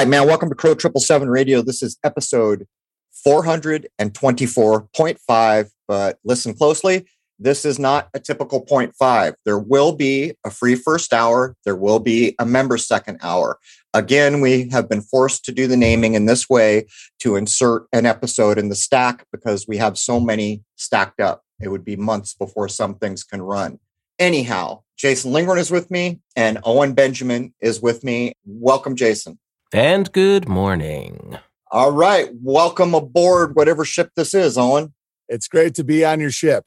[0.00, 0.26] right, man.
[0.26, 1.60] Welcome to Crow Triple Seven Radio.
[1.60, 2.66] This is episode
[3.26, 5.70] 424.5.
[5.86, 7.04] But listen closely.
[7.38, 9.34] This is not a typical 0.5.
[9.44, 11.54] There will be a free first hour.
[11.66, 13.58] There will be a member second hour.
[13.92, 16.86] Again, we have been forced to do the naming in this way
[17.18, 21.42] to insert an episode in the stack because we have so many stacked up.
[21.60, 23.78] It would be months before some things can run.
[24.18, 28.32] Anyhow, Jason Lingren is with me and Owen Benjamin is with me.
[28.46, 29.38] Welcome, Jason.
[29.72, 31.38] And good morning.
[31.70, 32.28] All right.
[32.42, 34.94] Welcome aboard, whatever ship this is, Owen.
[35.28, 36.64] It's great to be on your ship.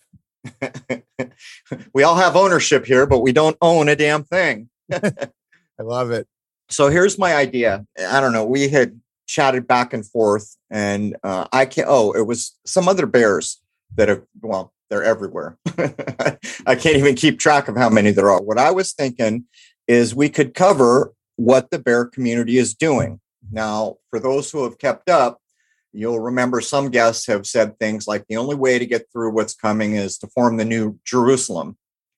[1.93, 4.69] we all have ownership here, but we don't own a damn thing.
[4.93, 6.29] I love it.
[6.69, 7.85] So here's my idea.
[8.07, 8.45] I don't know.
[8.45, 11.89] We had chatted back and forth, and uh, I can't.
[11.89, 13.61] Oh, it was some other bears
[13.95, 14.23] that have.
[14.41, 15.57] Well, they're everywhere.
[15.77, 18.41] I can't even keep track of how many there are.
[18.41, 19.43] What I was thinking
[19.89, 23.13] is we could cover what the bear community is doing.
[23.45, 23.55] Mm-hmm.
[23.55, 25.39] Now, for those who have kept up,
[25.93, 29.53] You'll remember some guests have said things like the only way to get through what's
[29.53, 31.77] coming is to form the new Jerusalem,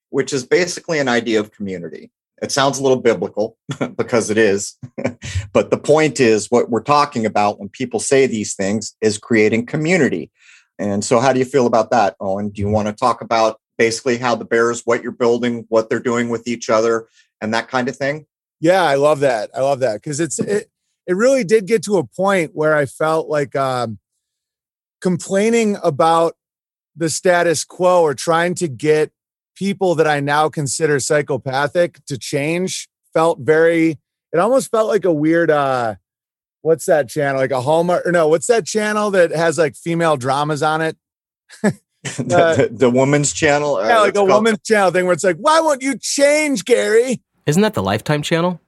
[0.10, 2.10] which is basically an idea of community.
[2.42, 3.58] It sounds a little biblical
[3.98, 4.78] because it is.
[5.54, 9.66] but the point is, what we're talking about when people say these things is creating
[9.66, 10.32] community.
[10.80, 12.50] And so, how do you feel about that, Owen?
[12.50, 16.00] Do you want to talk about basically how the Bears, what you're building, what they're
[16.00, 17.08] doing with each other,
[17.42, 18.26] and that kind of thing?
[18.66, 19.52] Yeah, I love that.
[19.54, 20.72] I love that because it's it,
[21.06, 24.00] it really did get to a point where I felt like um,
[25.02, 26.34] complaining about
[26.96, 29.12] the status quo or trying to get
[29.56, 34.00] people that I now consider psychopathic to change felt very,
[34.34, 35.94] it almost felt like a weird, uh,
[36.64, 37.40] what's that channel?
[37.40, 40.98] Like a Hallmark, or no, what's that channel that has like female dramas on it?
[41.62, 41.78] the,
[42.36, 43.80] uh, the, the, woman's channel?
[43.86, 47.22] Yeah, like a woman's channel thing where it's like, why won't you change, Gary?
[47.46, 48.60] Isn't that the Lifetime channel?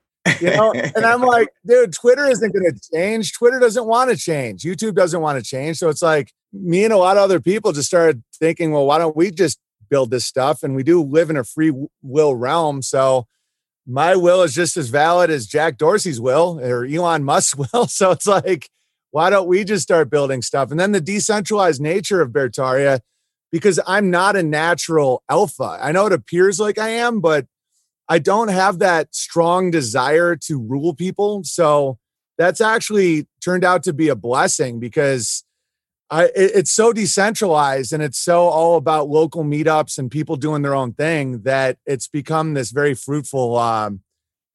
[0.41, 3.33] You know, and I'm like, dude, Twitter isn't going to change.
[3.33, 4.63] Twitter doesn't want to change.
[4.63, 5.77] YouTube doesn't want to change.
[5.77, 8.97] So it's like me and a lot of other people just started thinking, well, why
[8.97, 9.57] don't we just
[9.89, 10.63] build this stuff?
[10.63, 11.71] And we do live in a free
[12.01, 12.81] will realm.
[12.81, 13.25] So
[13.85, 17.87] my will is just as valid as Jack Dorsey's will or Elon Musk's will.
[17.87, 18.69] So it's like,
[19.11, 20.71] why don't we just start building stuff?
[20.71, 22.99] And then the decentralized nature of Beartaria,
[23.51, 25.79] because I'm not a natural alpha.
[25.81, 27.47] I know it appears like I am, but
[28.09, 31.43] I don't have that strong desire to rule people.
[31.43, 31.97] So
[32.37, 35.43] that's actually turned out to be a blessing because
[36.09, 40.61] I, it, it's so decentralized and it's so all about local meetups and people doing
[40.61, 44.01] their own thing that it's become this very fruitful um,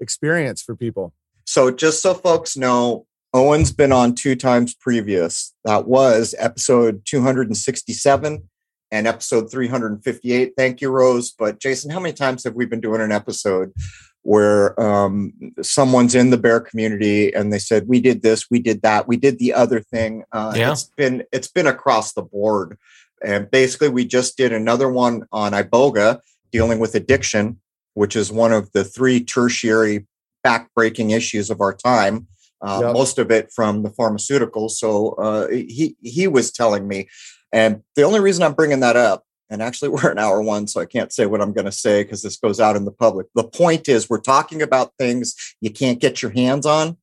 [0.01, 1.13] experience for people.
[1.45, 5.53] So, just so folks know, Owen's been on two times previous.
[5.65, 8.49] That was episode 267
[8.93, 10.53] and episode 358.
[10.57, 11.33] Thank you, Rose.
[11.33, 13.73] But Jason, how many times have we been doing an episode
[14.21, 15.33] where um,
[15.63, 19.17] someone's in the bear community and they said, "We did this, we did that, we
[19.17, 20.71] did the other thing." Uh, yeah.
[20.71, 22.79] It's been it's been across the board,
[23.25, 26.21] and basically, we just did another one on iboga
[26.53, 27.59] dealing with addiction,
[27.95, 30.07] which is one of the three tertiary
[30.47, 32.29] backbreaking issues of our time.
[32.61, 32.93] Uh, yep.
[32.93, 34.73] Most of it from the pharmaceuticals.
[34.73, 37.09] So uh, he he was telling me
[37.53, 40.81] and the only reason I'm bringing that up, and actually we're an hour one, so
[40.81, 43.27] I can't say what I'm going to say because this goes out in the public.
[43.35, 46.97] The point is, we're talking about things you can't get your hands on,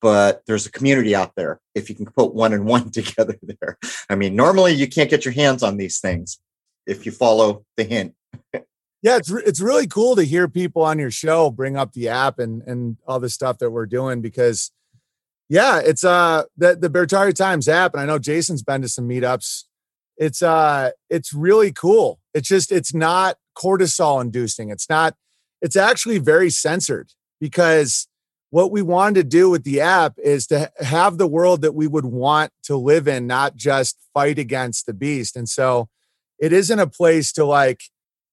[0.00, 3.78] but there's a community out there if you can put one and one together there.
[4.10, 6.38] I mean, normally you can't get your hands on these things
[6.86, 8.14] if you follow the hint.
[9.02, 12.38] yeah, it's it's really cool to hear people on your show bring up the app
[12.38, 14.70] and and all the stuff that we're doing because
[15.48, 19.08] yeah, it's uh the the Beartaria Times app, and I know Jason's been to some
[19.08, 19.64] meetups
[20.16, 22.20] it's uh it's really cool.
[22.34, 24.70] It's just it's not cortisol inducing.
[24.70, 25.14] It's not
[25.62, 27.10] it's actually very censored
[27.40, 28.08] because
[28.50, 31.86] what we wanted to do with the app is to have the world that we
[31.86, 35.36] would want to live in not just fight against the beast.
[35.36, 35.88] And so
[36.38, 37.82] it isn't a place to like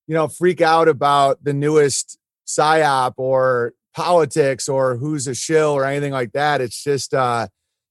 [0.07, 5.85] you know freak out about the newest psyop or politics or who's a shill or
[5.85, 6.61] anything like that.
[6.61, 7.47] It's just uh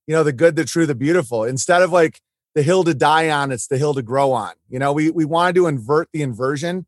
[0.06, 1.44] you know the good the true the beautiful.
[1.44, 2.20] Instead of like
[2.54, 4.52] the hill to die on, it's the hill to grow on.
[4.68, 6.86] You know, we we wanted to invert the inversion,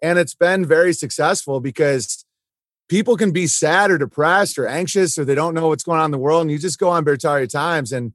[0.00, 2.24] and it's been very successful because
[2.88, 6.06] people can be sad or depressed or anxious or they don't know what's going on
[6.06, 8.12] in the world, and you just go on Beartaria Times and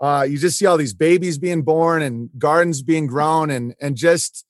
[0.00, 3.96] uh, you just see all these babies being born and gardens being grown and and
[3.96, 4.44] just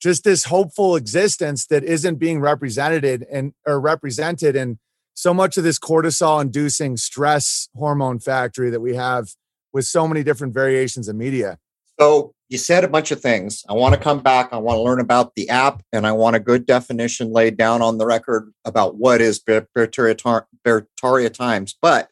[0.00, 4.78] just this hopeful existence that isn't being represented and or represented in
[5.14, 9.28] so much of this cortisol inducing stress hormone factory that we have
[9.72, 11.58] with so many different variations of media.
[11.98, 13.62] So you said a bunch of things.
[13.68, 14.48] I want to come back.
[14.52, 17.82] I want to learn about the app, and I want a good definition laid down
[17.82, 21.76] on the record about what is Beartaria Times.
[21.80, 22.08] But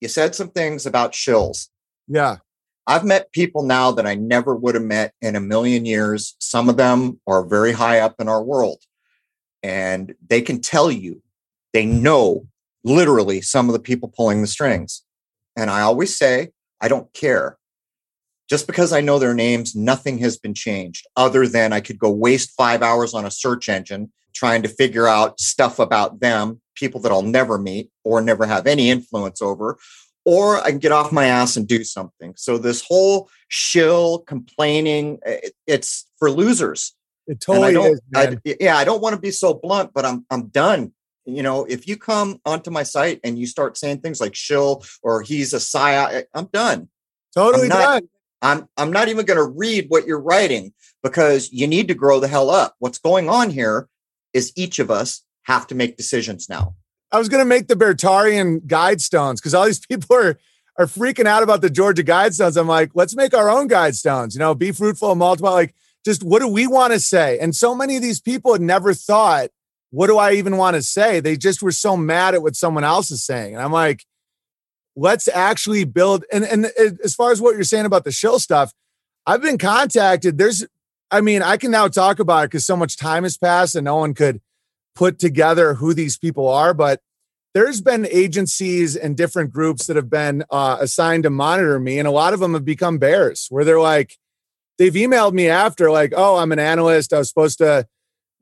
[0.00, 1.68] you said some things about shills.
[2.08, 2.38] Yeah.
[2.86, 6.34] I've met people now that I never would have met in a million years.
[6.40, 8.82] Some of them are very high up in our world,
[9.62, 11.22] and they can tell you,
[11.72, 12.46] they know
[12.82, 15.02] literally some of the people pulling the strings.
[15.56, 16.50] And I always say,
[16.80, 17.58] I don't care.
[18.48, 22.10] Just because I know their names, nothing has been changed other than I could go
[22.10, 27.00] waste five hours on a search engine trying to figure out stuff about them, people
[27.00, 29.78] that I'll never meet or never have any influence over,
[30.26, 32.34] or I can get off my ass and do something.
[32.36, 35.20] So this whole shill complaining,
[35.66, 36.94] it's for losers.
[37.26, 38.00] It totally I is.
[38.14, 40.92] I, yeah, I don't want to be so blunt, but I'm I'm done.
[41.26, 44.84] You know, if you come onto my site and you start saying things like shill
[45.02, 46.88] or he's a psy, I'm done.
[47.34, 48.08] Totally I'm not, done.
[48.42, 50.72] I'm I'm not even going to read what you're writing
[51.02, 52.74] because you need to grow the hell up.
[52.78, 53.88] What's going on here
[54.32, 56.74] is each of us have to make decisions now.
[57.10, 60.38] I was going to make the Beartarian guidestones because all these people are
[60.76, 62.56] are freaking out about the Georgia guidestones.
[62.56, 64.34] I'm like, let's make our own guidestones.
[64.34, 65.50] You know, be fruitful and multiply.
[65.50, 65.74] Like,
[66.04, 67.38] just what do we want to say?
[67.38, 69.50] And so many of these people had never thought,
[69.94, 71.20] what do I even want to say?
[71.20, 73.54] They just were so mad at what someone else is saying.
[73.54, 74.04] And I'm like,
[74.96, 76.24] let's actually build.
[76.32, 76.66] And and
[77.04, 78.72] as far as what you're saying about the shill stuff,
[79.24, 80.36] I've been contacted.
[80.36, 80.66] There's,
[81.12, 83.84] I mean, I can now talk about it because so much time has passed and
[83.84, 84.40] no one could
[84.96, 87.00] put together who these people are, but
[87.54, 92.08] there's been agencies and different groups that have been uh, assigned to monitor me, and
[92.08, 94.18] a lot of them have become bears where they're like,
[94.76, 97.12] they've emailed me after, like, oh, I'm an analyst.
[97.12, 97.86] I was supposed to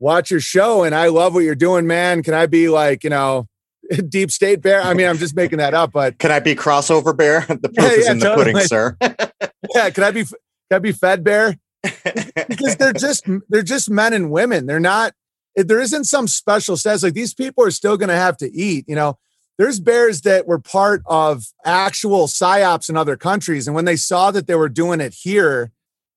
[0.03, 2.23] watch your show and I love what you're doing, man.
[2.23, 3.47] Can I be like, you know,
[4.09, 4.81] deep state bear?
[4.81, 7.45] I mean, I'm just making that up, but can I be crossover bear?
[7.47, 8.51] The proof yeah, is yeah, in totally.
[8.51, 8.97] the pudding, sir.
[9.73, 10.35] yeah, can I be can
[10.73, 11.57] I be fed bear?
[11.81, 14.65] because they're just they're just men and women.
[14.65, 15.13] They're not
[15.55, 17.03] there isn't some special status.
[17.03, 18.85] Like these people are still going to have to eat.
[18.87, 19.17] You know,
[19.57, 24.31] there's bears that were part of actual psyops in other countries, and when they saw
[24.31, 25.71] that they were doing it here,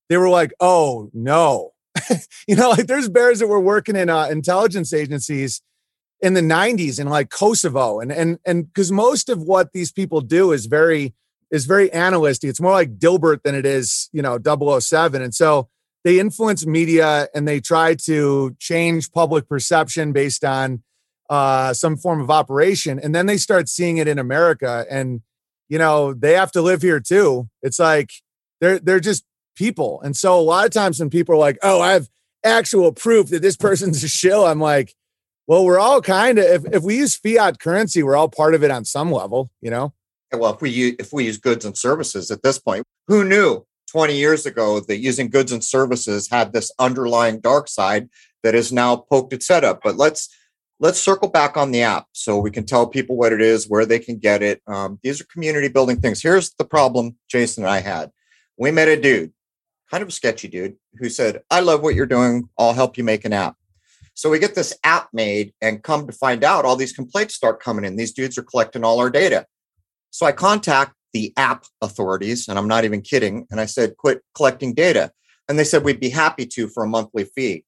[0.08, 1.72] they were like, "Oh no!"
[2.48, 5.62] you know, like there's bears that were working in uh, intelligence agencies
[6.20, 10.20] in the 90s in like Kosovo, and and and because most of what these people
[10.20, 11.14] do is very
[11.50, 12.48] is very analysty.
[12.48, 15.22] It's more like Dilbert than it is, you know, 007.
[15.22, 15.68] And so
[16.04, 20.82] they influence media and they try to change public perception based on
[21.30, 22.98] uh, some form of operation.
[22.98, 24.86] And then they start seeing it in America.
[24.90, 25.22] And,
[25.68, 27.48] you know, they have to live here too.
[27.62, 28.10] It's like
[28.60, 29.24] they're they're just
[29.56, 30.00] people.
[30.02, 32.08] And so a lot of times when people are like, oh, I have
[32.44, 34.94] actual proof that this person's a shill, I'm like,
[35.46, 38.62] well, we're all kind of if, if we use fiat currency, we're all part of
[38.62, 39.92] it on some level, you know?
[40.32, 43.64] Well, if we use if we use goods and services at this point, who knew
[43.90, 48.08] 20 years ago that using goods and services had this underlying dark side
[48.42, 49.80] that is now poked its head up.
[49.82, 50.28] But let's
[50.80, 53.86] let's circle back on the app so we can tell people what it is, where
[53.86, 54.60] they can get it.
[54.66, 56.22] Um, these are community building things.
[56.22, 58.10] Here's the problem Jason and I had.
[58.58, 59.32] We met a dude,
[59.90, 62.48] kind of a sketchy dude, who said, I love what you're doing.
[62.58, 63.56] I'll help you make an app.
[64.14, 67.62] So we get this app made and come to find out all these complaints start
[67.62, 67.96] coming in.
[67.96, 69.46] These dudes are collecting all our data.
[70.10, 73.46] So I contact the app authorities, and I'm not even kidding.
[73.50, 75.12] And I said, quit collecting data.
[75.48, 77.64] And they said, we'd be happy to for a monthly fee.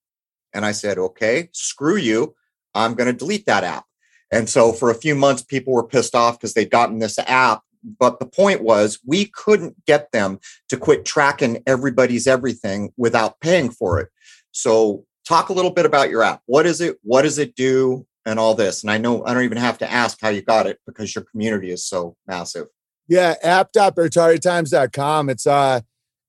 [0.54, 2.34] And I said, okay, screw you.
[2.75, 3.84] I'm going to delete that app.
[4.32, 7.62] And so for a few months, people were pissed off because they'd gotten this app.
[7.99, 13.71] But the point was, we couldn't get them to quit tracking everybody's everything without paying
[13.71, 14.09] for it.
[14.52, 16.42] So, talk a little bit about your app.
[16.47, 16.97] What is it?
[17.02, 18.07] What does it do?
[18.25, 18.83] And all this.
[18.83, 21.25] And I know I don't even have to ask how you got it because your
[21.25, 22.66] community is so massive.
[23.09, 25.30] Yeah, app.beartariatimes.com.
[25.30, 25.80] It's uh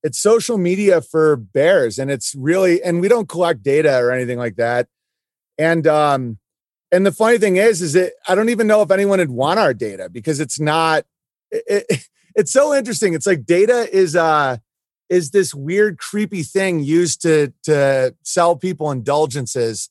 [0.01, 4.38] it's social media for bears and it's really and we don't collect data or anything
[4.38, 4.88] like that.
[5.58, 6.38] And um
[6.92, 9.60] and the funny thing is is that I don't even know if anyone would want
[9.60, 11.04] our data because it's not
[11.51, 13.13] it, it, it's so interesting.
[13.13, 14.58] It's like data is uh
[15.10, 19.89] is this weird creepy thing used to to sell people indulgences.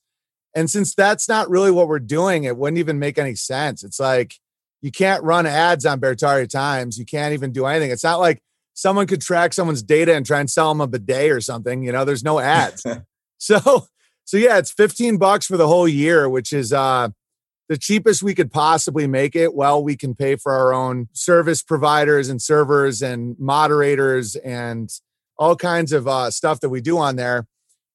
[0.55, 3.85] And since that's not really what we're doing, it wouldn't even make any sense.
[3.85, 4.35] It's like
[4.81, 6.99] you can't run ads on Beartaria Times.
[6.99, 7.91] You can't even do anything.
[7.91, 8.41] It's not like
[8.75, 11.83] someone could track someone's data and try and sell them a bidet or something.
[11.83, 12.85] You know, there's no ads.
[13.38, 13.88] so,
[14.25, 17.09] so yeah, it's 15 bucks for the whole year, which is uh
[17.69, 19.55] the cheapest we could possibly make it.
[19.55, 24.91] Well, we can pay for our own service providers and servers and moderators and
[25.39, 27.47] all kinds of uh, stuff that we do on there.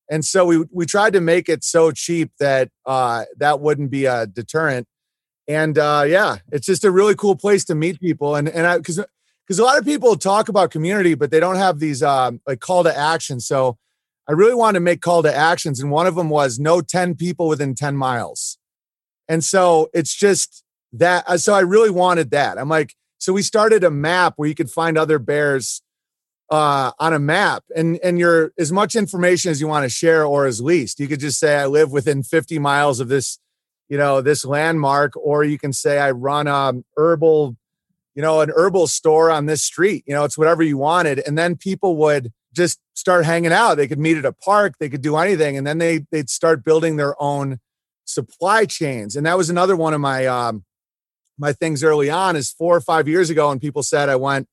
[0.09, 4.05] And so we we tried to make it so cheap that uh, that wouldn't be
[4.05, 4.87] a deterrent
[5.47, 8.35] and uh, yeah, it's just a really cool place to meet people.
[8.35, 9.03] And and I because
[9.45, 12.59] because a lot of people talk about community, but they don't have these um, like
[12.59, 13.39] call to action.
[13.39, 13.77] So
[14.27, 17.15] I really wanted to make call to actions, and one of them was no 10
[17.15, 18.57] people within 10 miles.
[19.33, 20.63] And so it's just
[20.93, 21.23] that.
[21.27, 22.59] uh, So I really wanted that.
[22.59, 25.81] I'm like, so we started a map where you could find other bears
[26.51, 30.23] uh, on a map, and and you're as much information as you want to share
[30.23, 30.99] or as least.
[30.99, 33.39] You could just say I live within 50 miles of this,
[33.89, 37.57] you know, this landmark, or you can say I run a herbal,
[38.13, 40.03] you know, an herbal store on this street.
[40.05, 43.75] You know, it's whatever you wanted, and then people would just start hanging out.
[43.77, 46.63] They could meet at a park, they could do anything, and then they they'd start
[46.63, 47.57] building their own
[48.05, 49.15] supply chains.
[49.15, 50.63] And that was another one of my um,
[51.37, 52.35] my things early on.
[52.35, 54.47] Is four or five years ago, and people said I went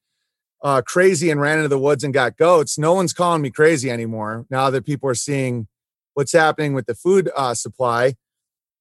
[0.62, 2.78] uh, crazy and ran into the woods and got goats.
[2.78, 5.69] No one's calling me crazy anymore now that people are seeing
[6.14, 8.14] what's happening with the food uh, supply.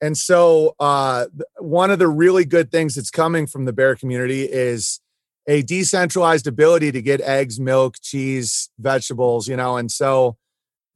[0.01, 1.25] And so, uh,
[1.57, 5.01] one of the really good things that's coming from the bear community is
[5.47, 9.75] a decentralized ability to get eggs, milk, cheese, vegetables, you know.
[9.75, 10.37] And so,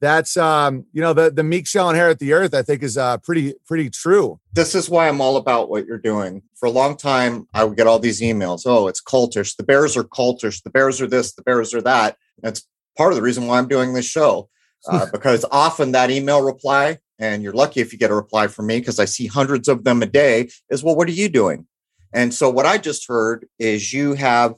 [0.04, 2.54] that's um, you know, the the meek shall inherit the earth.
[2.54, 4.38] I think is uh, pretty pretty true.
[4.52, 6.42] This is why I'm all about what you're doing.
[6.56, 8.62] For a long time, I would get all these emails.
[8.66, 9.56] Oh, it's cultish.
[9.56, 10.62] The bears are cultish.
[10.62, 11.32] The bears are this.
[11.32, 12.16] The bears are that.
[12.42, 14.48] That's part of the reason why I'm doing this show,
[14.88, 18.66] uh, because often that email reply, and you're lucky if you get a reply from
[18.66, 20.48] me because I see hundreds of them a day.
[20.70, 21.66] Is well, what are you doing?
[22.12, 24.54] And so what I just heard is you have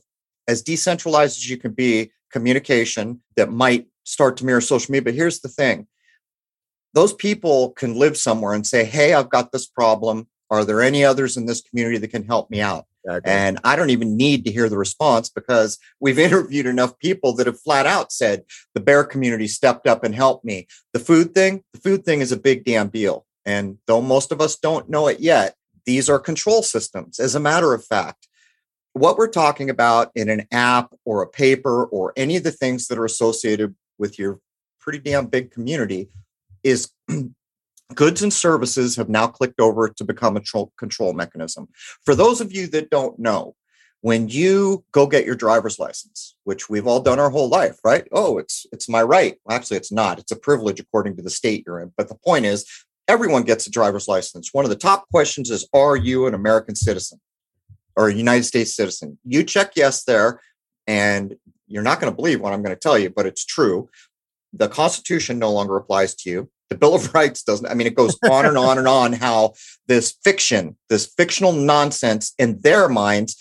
[0.49, 5.05] as decentralized as you can be communication that might start to mirror social media.
[5.05, 5.87] But here's the thing
[6.95, 10.29] those people can live somewhere and say, Hey, I've got this problem.
[10.49, 12.87] Are there any others in this community that can help me out?
[13.25, 17.47] And I don't even need to hear the response because we've interviewed enough people that
[17.47, 18.45] have flat out said
[18.75, 20.67] the bear community stepped up and helped me.
[20.93, 23.27] The food thing, the food thing is a big damn deal.
[23.45, 27.21] And though most of us don't know it yet, these are control systems.
[27.21, 28.27] As a matter of fact,
[28.93, 32.89] what we're talking about in an app or a paper or any of the things
[32.89, 34.41] that are associated with your
[34.81, 36.09] pretty damn big community
[36.63, 36.91] is
[37.95, 41.69] goods and services have now clicked over to become a tro- control mechanism.
[42.05, 43.55] For those of you that don't know,
[44.01, 48.07] when you go get your driver's license, which we've all done our whole life, right?
[48.13, 49.37] Oh, it's it's my right.
[49.45, 50.19] Well, actually, it's not.
[50.19, 51.93] It's a privilege according to the state you're in.
[51.97, 52.65] But the point is,
[53.09, 54.51] everyone gets a driver's license.
[54.53, 57.21] One of the top questions is, are you an American citizen
[57.97, 59.19] or a United States citizen?
[59.25, 60.41] You check yes there,
[60.87, 61.37] and
[61.67, 63.89] you're not going to believe what I'm going to tell you, but it's true.
[64.53, 66.51] The Constitution no longer applies to you.
[66.71, 67.67] The Bill of Rights doesn't.
[67.67, 69.55] I mean, it goes on and on and on how
[69.87, 73.37] this fiction, this fictional nonsense in their minds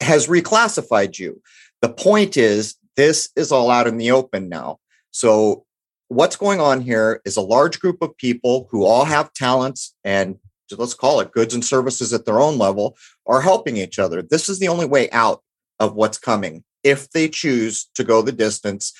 [0.00, 1.40] has reclassified you.
[1.82, 4.78] The point is, this is all out in the open now.
[5.10, 5.64] So,
[6.08, 10.38] what's going on here is a large group of people who all have talents and
[10.76, 14.22] let's call it goods and services at their own level are helping each other.
[14.22, 15.42] This is the only way out
[15.78, 16.64] of what's coming.
[16.88, 18.92] If they choose to go the distance,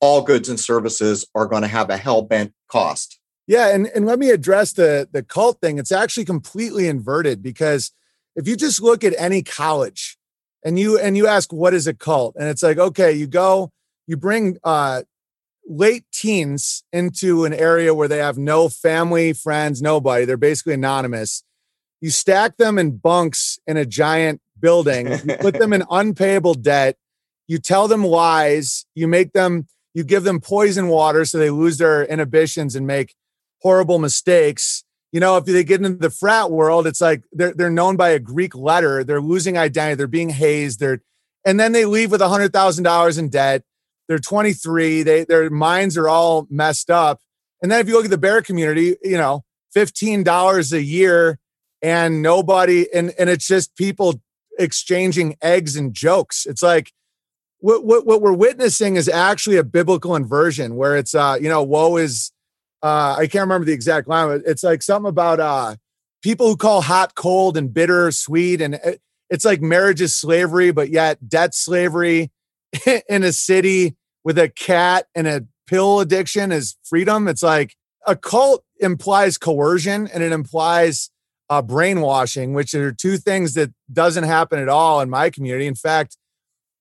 [0.00, 3.18] all goods and services are going to have a hell bent cost.
[3.46, 5.78] Yeah, and, and let me address the the cult thing.
[5.78, 7.92] It's actually completely inverted because
[8.36, 10.18] if you just look at any college
[10.64, 13.72] and you and you ask what is a cult, and it's like, okay, you go,
[14.06, 15.02] you bring uh
[15.66, 20.24] late teens into an area where they have no family, friends, nobody.
[20.24, 21.44] They're basically anonymous.
[22.00, 26.96] You stack them in bunks in a giant building, you put them in unpayable debt,
[27.50, 31.78] you tell them lies, you make them, you give them poison water so they lose
[31.78, 33.16] their inhibitions and make
[33.60, 34.84] horrible mistakes.
[35.10, 38.10] You know, if they get into the frat world, it's like they're they're known by
[38.10, 39.02] a Greek letter.
[39.02, 39.96] They're losing identity.
[39.96, 40.78] They're being hazed.
[40.78, 41.02] They're
[41.44, 43.64] and then they leave with hundred thousand dollars in debt.
[44.06, 45.02] They're 23.
[45.02, 47.20] They their minds are all messed up.
[47.60, 49.42] And then if you look at the bear community, you know,
[49.72, 51.40] fifteen dollars a year,
[51.82, 54.20] and nobody, and and it's just people
[54.56, 56.46] exchanging eggs and jokes.
[56.46, 56.92] It's like
[57.60, 61.62] what what what we're witnessing is actually a biblical inversion where it's uh you know
[61.62, 62.32] woe is
[62.82, 64.28] uh I can't remember the exact line.
[64.28, 65.76] But it's like something about uh
[66.22, 70.70] people who call hot cold and bitter sweet, and it, it's like marriage is slavery,
[70.72, 72.30] but yet debt slavery
[73.08, 77.28] in a city with a cat and a pill addiction is freedom.
[77.28, 77.76] It's like
[78.06, 81.10] a cult implies coercion and it implies
[81.48, 85.66] uh, brainwashing, which are two things that doesn't happen at all in my community.
[85.66, 86.16] In fact,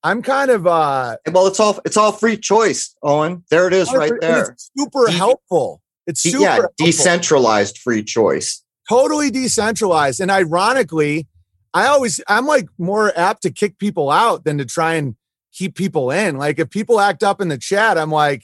[0.03, 3.43] I'm kind of uh well, it's all it's all free choice, Owen.
[3.49, 4.55] There it is, right there.
[4.77, 5.81] super De- helpful.
[6.07, 6.85] It's super yeah, helpful.
[6.85, 8.63] decentralized free choice.
[8.87, 11.27] Totally decentralized, and ironically,
[11.73, 15.15] I always I'm like more apt to kick people out than to try and
[15.53, 16.37] keep people in.
[16.37, 18.43] Like if people act up in the chat, I'm like,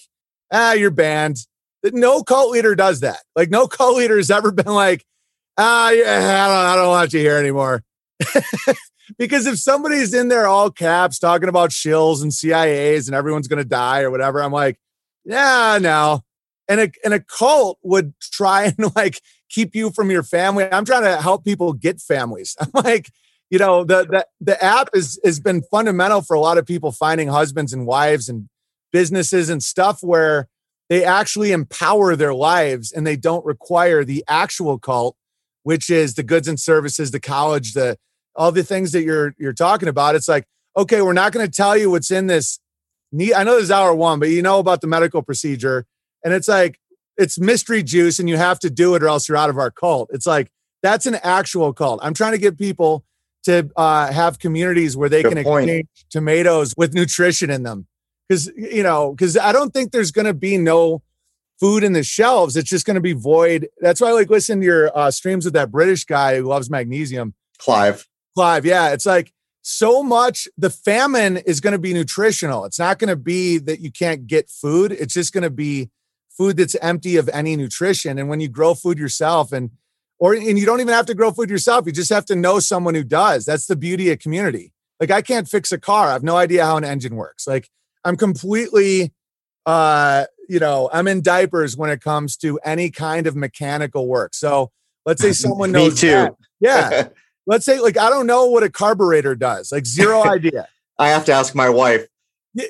[0.51, 1.37] ah, you're banned.
[1.83, 3.19] No cult leader does that.
[3.35, 5.05] Like no cult leader has ever been like,
[5.57, 7.83] ah, I don't, I don't want you here anymore.
[9.17, 13.61] because if somebody's in there all caps talking about shills and CIAs and everyone's going
[13.61, 14.79] to die or whatever, I'm like,
[15.23, 16.21] yeah, no.
[16.67, 20.67] And a, and a cult would try and like keep you from your family.
[20.71, 22.55] I'm trying to help people get families.
[22.61, 23.09] I'm like,
[23.49, 26.91] you know, the, the, the app is, has been fundamental for a lot of people
[26.91, 28.49] finding husbands and wives and
[28.91, 30.47] businesses and stuff where
[30.89, 35.15] they actually empower their lives and they don't require the actual cult,
[35.63, 37.97] which is the goods and services, the college, the,
[38.35, 40.15] all the things that you're you're talking about.
[40.15, 42.59] It's like, okay, we're not going to tell you what's in this.
[43.13, 45.85] I know this is hour one, but you know about the medical procedure,
[46.23, 46.79] and it's like
[47.17, 49.71] it's mystery juice, and you have to do it or else you're out of our
[49.71, 50.09] cult.
[50.11, 50.51] It's like
[50.83, 51.99] that's an actual cult.
[52.03, 53.05] I'm trying to get people
[53.43, 55.69] to uh, have communities where they Good can point.
[55.69, 57.87] exchange tomatoes with nutrition in them,
[58.27, 61.01] because you know, because I don't think there's going to be no
[61.59, 62.57] food in the shelves.
[62.57, 63.69] It's just going to be void.
[63.79, 66.69] That's why I like listen to your uh, streams with that British guy who loves
[66.69, 67.33] magnesium.
[67.59, 68.07] Clive.
[68.35, 68.89] Clive, yeah.
[68.89, 72.65] It's like so much the famine is going to be nutritional.
[72.65, 74.91] It's not going to be that you can't get food.
[74.91, 75.89] It's just going to be
[76.37, 78.19] food that's empty of any nutrition.
[78.19, 79.71] And when you grow food yourself and
[80.19, 82.59] or and you don't even have to grow food yourself, you just have to know
[82.59, 83.45] someone who does.
[83.45, 84.71] That's the beauty of community.
[84.99, 86.09] Like I can't fix a car.
[86.09, 87.47] I have no idea how an engine works.
[87.47, 87.69] Like
[88.03, 89.13] I'm completely
[89.65, 94.35] uh, you know, I'm in diapers when it comes to any kind of mechanical work.
[94.35, 94.71] So
[95.05, 96.07] let's say someone knows Me too.
[96.07, 96.35] That.
[96.59, 97.07] Yeah.
[97.47, 100.67] let's say like I don't know what a carburetor does, like zero idea.
[100.97, 102.07] I have to ask my wife.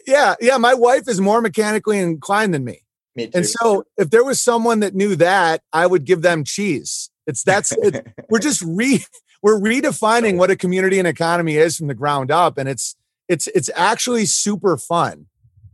[0.08, 2.82] Yeah, yeah, my wife is more mechanically inclined than me.
[3.16, 3.32] Me too.
[3.36, 7.10] And so if there was someone that knew that, I would give them cheese.
[7.28, 9.04] It's that's it, we're just re
[9.42, 12.96] we're redefining what a community and economy is from the ground up and it's
[13.28, 15.28] it's it's actually super fun.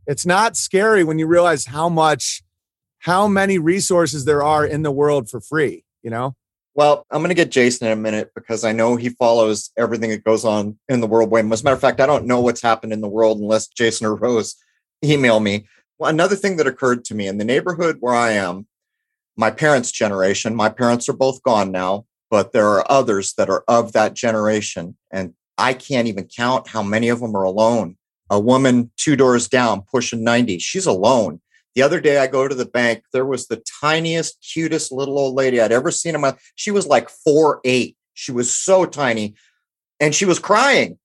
[0.08, 2.44] It's not scary when you realize how much
[3.00, 6.36] how many resources there are in the world for free, you know?
[6.73, 10.10] Well, I'm going to get Jason in a minute because I know he follows everything
[10.12, 11.29] that goes on in the world.
[11.29, 13.67] Way, as a matter of fact, I don't know what's happened in the world unless
[13.67, 14.55] Jason or Rose
[15.03, 15.67] email me.
[15.99, 18.67] Well, another thing that occurred to me in the neighborhood where I am,
[19.36, 23.63] my parents' generation, my parents are both gone now, but there are others that are
[23.67, 24.97] of that generation.
[25.12, 27.97] And I can't even count how many of them are alone.
[28.29, 31.41] A woman two doors down, pushing 90, she's alone.
[31.75, 35.36] The other day I go to the bank, there was the tiniest, cutest little old
[35.36, 37.95] lady I'd ever seen in my she was like four eight.
[38.13, 39.36] She was so tiny.
[39.99, 40.97] And she was crying.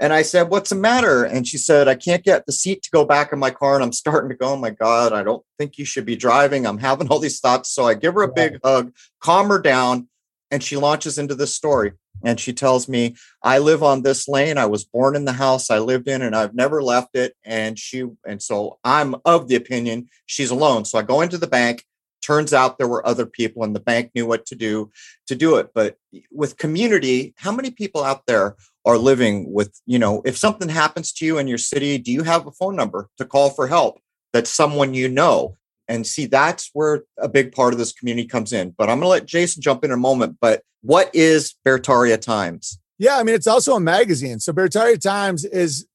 [0.00, 1.24] And I said, What's the matter?
[1.24, 3.74] And she said, I can't get the seat to go back in my car.
[3.74, 6.66] And I'm starting to go, Oh my God, I don't think you should be driving.
[6.66, 7.70] I'm having all these thoughts.
[7.70, 10.08] So I give her a big hug, calm her down,
[10.54, 14.56] and she launches into this story and she tells me i live on this lane.
[14.56, 17.34] I was born in the house i lived in and i've never left it.
[17.44, 20.84] And she and so i'm of the opinion she's alone.
[20.84, 21.84] So i go into the bank.
[22.22, 24.90] Turns out there were other people and the bank knew what to do
[25.26, 25.70] to do it.
[25.74, 25.96] But
[26.30, 28.54] with community how many people out there
[28.86, 32.22] are living with you know if something happens to you in your city do you
[32.22, 33.98] have a phone number to call for help
[34.32, 35.56] that's someone you know
[35.88, 38.70] and see, that's where a big part of this community comes in.
[38.70, 40.38] But I'm going to let Jason jump in, a moment.
[40.40, 42.78] But what is Beartaria Times?
[42.98, 44.40] Yeah, I mean, it's also a magazine.
[44.40, 45.86] So Beartaria Times is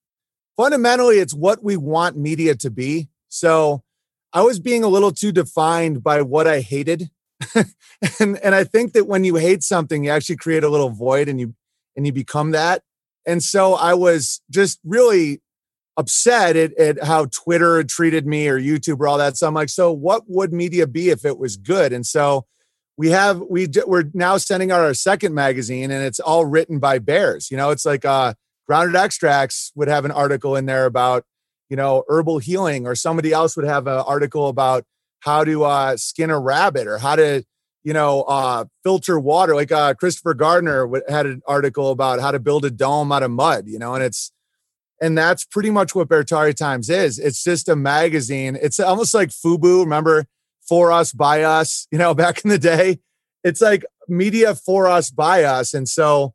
[0.57, 3.09] fundamentally it's what we want media to be.
[3.29, 3.83] So
[4.33, 7.09] I was being a little too defined by what I hated.
[8.19, 11.29] and and I think that when you hate something, you actually create a little void
[11.29, 11.55] and you
[11.95, 12.83] and you become that.
[13.25, 15.41] And so I was just really
[15.97, 19.37] upset at, at how Twitter had treated me or YouTube or all that.
[19.37, 21.91] So I'm like, so what would media be if it was good?
[21.91, 22.45] And so
[22.99, 26.99] we have we we're now sending out our second magazine, and it's all written by
[26.99, 27.49] bears.
[27.49, 28.33] You know, it's like uh,
[28.67, 31.23] Grounded Extracts would have an article in there about
[31.69, 34.83] you know herbal healing, or somebody else would have an article about
[35.21, 37.41] how to uh, skin a rabbit or how to
[37.85, 39.55] you know uh, filter water.
[39.55, 43.31] Like uh, Christopher Gardner had an article about how to build a dome out of
[43.31, 43.67] mud.
[43.67, 44.33] You know, and it's
[45.01, 47.19] and that's pretty much what Beartaria Times is.
[47.19, 48.57] It's just a magazine.
[48.61, 49.81] It's almost like FUBU.
[49.81, 50.25] Remember,
[50.67, 52.99] for us, by us, you know, back in the day.
[53.43, 55.73] It's like media for us, by us.
[55.73, 56.33] And so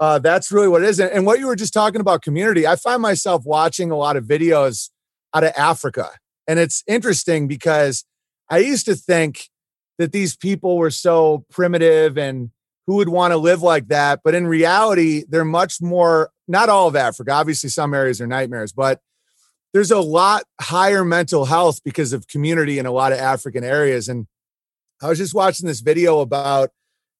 [0.00, 0.98] uh, that's really what it is.
[0.98, 4.24] And what you were just talking about community, I find myself watching a lot of
[4.24, 4.88] videos
[5.34, 6.10] out of Africa.
[6.48, 8.04] And it's interesting because
[8.48, 9.50] I used to think
[9.98, 12.50] that these people were so primitive and
[12.90, 14.18] who would want to live like that.
[14.24, 18.72] But in reality, they're much more, not all of Africa, obviously, some areas are nightmares,
[18.72, 19.00] but
[19.72, 24.08] there's a lot higher mental health because of community in a lot of African areas.
[24.08, 24.26] And
[25.00, 26.70] I was just watching this video about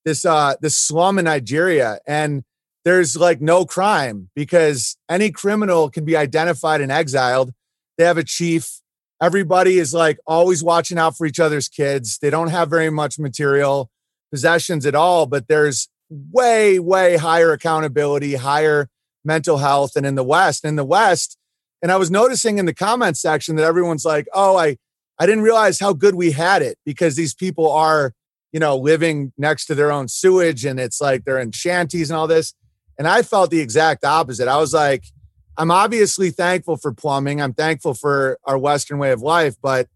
[0.04, 2.42] this uh this slum in Nigeria and
[2.84, 7.52] there's like no crime because any criminal can be identified and exiled.
[7.96, 8.80] They have a chief.
[9.22, 12.18] Everybody is like always watching out for each other's kids.
[12.18, 13.88] They don't have very much material
[14.30, 18.88] possessions at all, but there's way, way higher accountability, higher
[19.24, 20.64] mental health than in the West.
[20.64, 21.36] In the West,
[21.82, 24.76] and I was noticing in the comment section that everyone's like, oh, I,
[25.18, 28.12] I didn't realize how good we had it because these people are,
[28.52, 32.16] you know, living next to their own sewage and it's like they're in shanties and
[32.16, 32.54] all this.
[32.98, 34.48] And I felt the exact opposite.
[34.48, 35.04] I was like,
[35.56, 37.40] I'm obviously thankful for plumbing.
[37.40, 39.88] I'm thankful for our Western way of life, but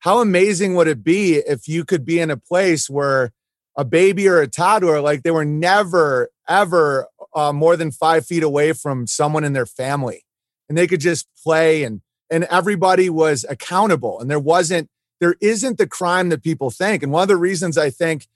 [0.00, 3.32] how amazing would it be if you could be in a place where
[3.76, 8.42] a baby or a toddler, like they were never, ever uh, more than five feet
[8.42, 10.24] away from someone in their family
[10.68, 14.88] and they could just play and, and everybody was accountable and there wasn't,
[15.20, 17.02] there isn't the crime that people think.
[17.02, 18.26] And one of the reasons I think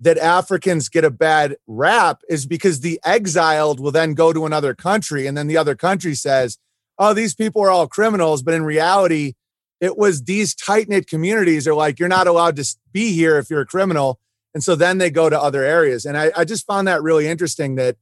[0.00, 4.74] that Africans get a bad rap is because the exiled will then go to another
[4.74, 6.58] country and then the other country says,
[6.98, 8.42] oh, these people are all criminals.
[8.42, 9.34] But in reality,
[9.80, 13.50] it was these tight knit communities are like, you're not allowed to be here if
[13.50, 14.18] you're a criminal.
[14.56, 16.06] And so then they go to other areas.
[16.06, 17.98] And I, I just found that really interesting that,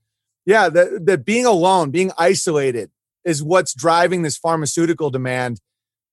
[0.46, 2.92] yeah, that, that being alone, being isolated
[3.24, 5.60] is what's driving this pharmaceutical demand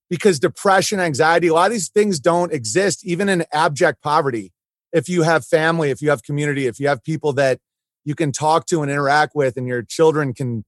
[0.09, 4.51] because depression, anxiety, a lot of these things don't exist even in abject poverty.
[4.91, 7.59] If you have family, if you have community, if you have people that
[8.03, 10.65] you can talk to and interact with and your children can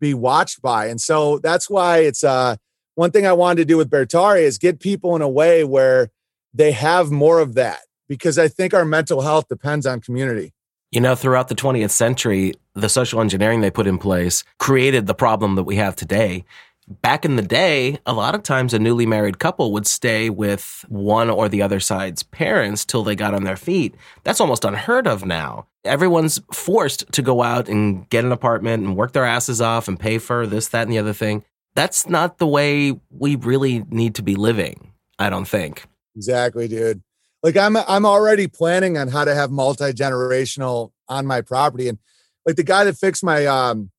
[0.00, 0.86] be watched by.
[0.86, 2.58] And so that's why it's uh
[2.94, 6.12] one thing I wanted to do with Beartari is get people in a way where
[6.54, 10.52] they have more of that because I think our mental health depends on community.
[10.90, 15.14] You know, throughout the 20th century, the social engineering they put in place created the
[15.14, 16.44] problem that we have today.
[16.88, 20.84] Back in the day, a lot of times a newly married couple would stay with
[20.88, 23.96] one or the other side's parents till they got on their feet.
[24.22, 25.66] That's almost unheard of now.
[25.84, 29.98] Everyone's forced to go out and get an apartment and work their asses off and
[29.98, 31.44] pay for this, that, and the other thing
[31.76, 35.84] that's not the way we really need to be living, I don't think.
[36.16, 37.02] Exactly, dude.
[37.42, 41.88] Like I'm I'm already planning on how to have multi-generational on my property.
[41.88, 41.98] And
[42.44, 43.90] like the guy that fixed my um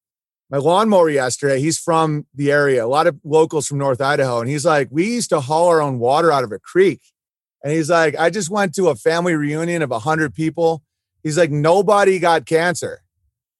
[0.49, 4.39] my lawnmower yesterday, he's from the area, a lot of locals from North Idaho.
[4.39, 7.01] And he's like, we used to haul our own water out of a creek.
[7.63, 10.83] And he's like, I just went to a family reunion of a 100 people.
[11.21, 13.01] He's like, nobody got cancer.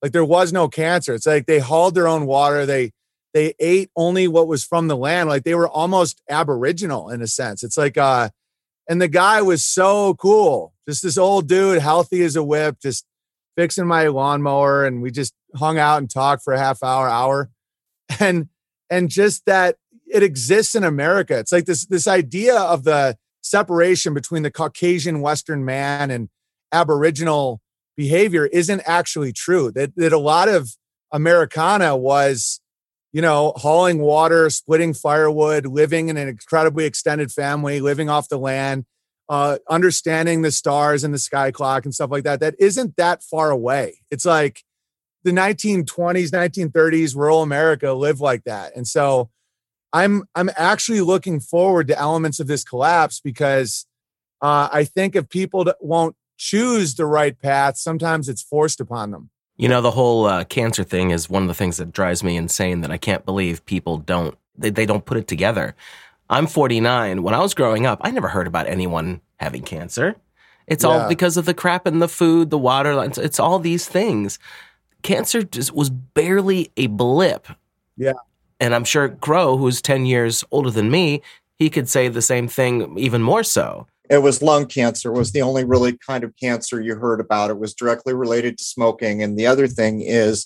[0.02, 1.13] Like there was no cancer.
[1.13, 2.66] It's like they hauled their own water.
[2.66, 2.92] They
[3.34, 5.28] they ate only what was from the land.
[5.28, 7.63] Like they were almost aboriginal in a sense.
[7.63, 8.30] It's like, uh,
[8.88, 10.73] and the guy was so cool.
[10.88, 13.06] Just this old dude, healthy as a whip, just
[13.56, 14.86] fixing my lawnmower.
[14.86, 17.50] And we just hung out and talked for a half hour, hour.
[18.21, 18.47] And,
[18.89, 19.76] and just that
[20.10, 21.38] it exists in America.
[21.38, 26.30] It's like this, this idea of the separation between the Caucasian Western man and
[26.71, 27.60] Aboriginal
[27.97, 29.71] behavior isn't actually true.
[29.71, 30.69] That, that a lot of
[31.12, 32.62] Americana was
[33.18, 38.38] you know, hauling water, splitting firewood, living in an incredibly extended family, living off the
[38.38, 38.86] land,
[39.28, 42.40] uh, understanding the stars and the sky clock and stuff like that.
[42.42, 44.02] That isn't that far away.
[44.12, 44.64] It's like
[45.24, 48.76] the 1920s, 1930s, rural America lived like that.
[48.76, 49.32] And so
[49.92, 53.88] I'm I'm actually looking forward to elements of this collapse because
[54.44, 59.32] uh, I think if people won't choose the right path, sometimes it's forced upon them.
[59.58, 62.38] You know, the whole uh, cancer thing is one of the things that drives me
[62.38, 65.76] insane that I can't believe people don't, they, they don't put it together.
[66.30, 67.24] I'm 49.
[67.24, 70.15] When I was growing up, I never heard about anyone having cancer.
[70.67, 70.89] It's yeah.
[70.89, 74.38] all because of the crap in the food, the water, it's, it's all these things.
[75.02, 77.48] Cancer just was barely a blip.
[77.96, 78.13] Yeah.
[78.60, 81.22] And I'm sure Crow, who's 10 years older than me,
[81.56, 85.12] he could say the same thing even more so it was lung cancer.
[85.12, 87.50] Was the only really kind of cancer you heard about.
[87.50, 89.22] It was directly related to smoking.
[89.22, 90.46] And the other thing is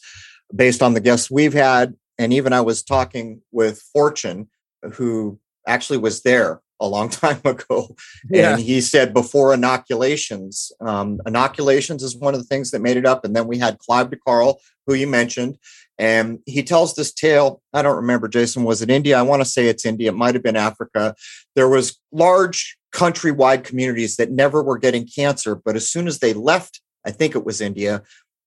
[0.55, 4.49] based on the guests we've had and even i was talking with fortune
[4.93, 7.95] who actually was there a long time ago.
[8.29, 8.53] Yeah.
[8.53, 13.05] and he said before inoculations um, inoculations is one of the things that made it
[13.05, 13.23] up.
[13.23, 15.57] And then we had clive de Carle who you mentioned.
[15.99, 17.61] And he tells this tale.
[17.73, 19.17] I don't remember jason was it india?
[19.17, 20.09] I want to say it's india.
[20.09, 21.15] It might have been africa.
[21.55, 25.55] There was large countrywide communities that never were getting cancer.
[25.55, 28.03] But as soon as they left, I think it was India,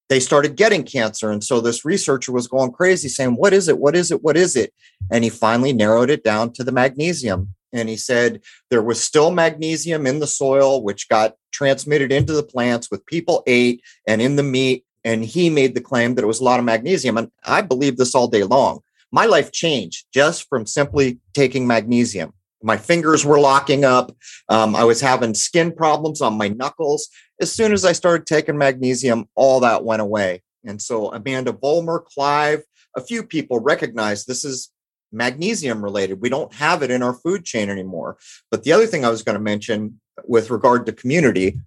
[0.09, 1.31] they started getting cancer.
[1.31, 3.79] And so this researcher was going crazy saying, What is it?
[3.79, 4.23] What is it?
[4.23, 4.73] What is it?
[5.11, 7.55] And he finally narrowed it down to the magnesium.
[7.73, 12.43] And he said there was still magnesium in the soil, which got transmitted into the
[12.43, 14.85] plants with people ate and in the meat.
[15.03, 17.19] And he made the claim that it was a lot of magnesium.
[17.19, 18.81] And I believe this all day long.
[19.11, 22.33] My life changed just from simply taking magnesium
[22.65, 24.11] my fingers were locking up.
[24.49, 27.09] Um, I was having skin problems on my knuckles.
[27.41, 30.43] As soon as I started taking magnesium, all that went away.
[30.65, 32.63] And so Amanda Vollmer, Clive,
[32.97, 34.71] a few people recognize this is
[35.13, 36.23] magnesium related.
[36.23, 38.17] We don't have it in our food chain anymore.
[38.51, 41.61] But the other thing I was going to mention with regard to community,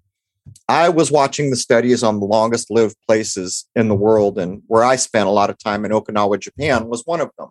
[0.68, 4.82] I was watching the studies on the longest lived places in the world, and where
[4.82, 7.50] I spent a lot of time in Okinawa, Japan, was one of them.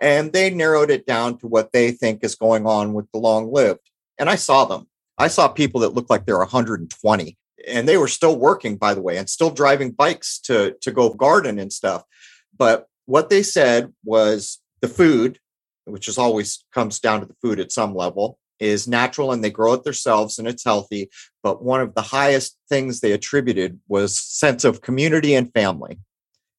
[0.00, 3.52] And they narrowed it down to what they think is going on with the long
[3.52, 3.90] lived.
[4.18, 4.88] And I saw them.
[5.18, 9.02] I saw people that looked like they're 120 and they were still working, by the
[9.02, 12.02] way, and still driving bikes to, to go garden and stuff.
[12.56, 15.38] But what they said was the food,
[15.84, 19.50] which is always comes down to the food at some level, is natural and they
[19.50, 21.10] grow it themselves and it's healthy.
[21.42, 25.98] But one of the highest things they attributed was sense of community and family.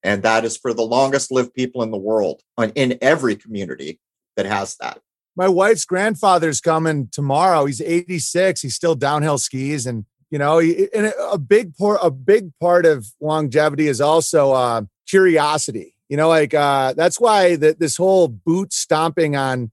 [0.06, 2.42] And that is for the longest lived people in the world
[2.76, 4.00] in every community
[4.36, 5.02] that has that.
[5.36, 7.66] My wife's grandfather's coming tomorrow.
[7.66, 8.62] He's 86.
[8.62, 9.86] He's still downhill skis.
[9.86, 14.84] And, you know, and a big part, a big part of longevity is also uh,
[15.08, 15.96] curiosity.
[16.08, 19.72] You know, like uh, that's why the, this whole boot stomping on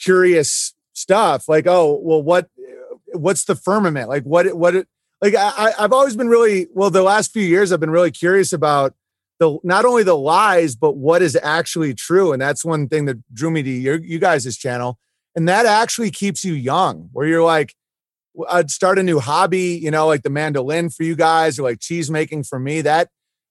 [0.00, 2.48] curious stuff like oh well what
[3.12, 4.74] what's the firmament like what what
[5.20, 8.52] like I, i've always been really well the last few years i've been really curious
[8.52, 8.94] about
[9.40, 13.18] the not only the lies but what is actually true and that's one thing that
[13.34, 14.98] drew me to your, you guys' channel
[15.34, 17.74] and that actually keeps you young where you're like
[18.50, 21.80] i'd start a new hobby you know like the mandolin for you guys or like
[21.80, 23.08] cheese making for me that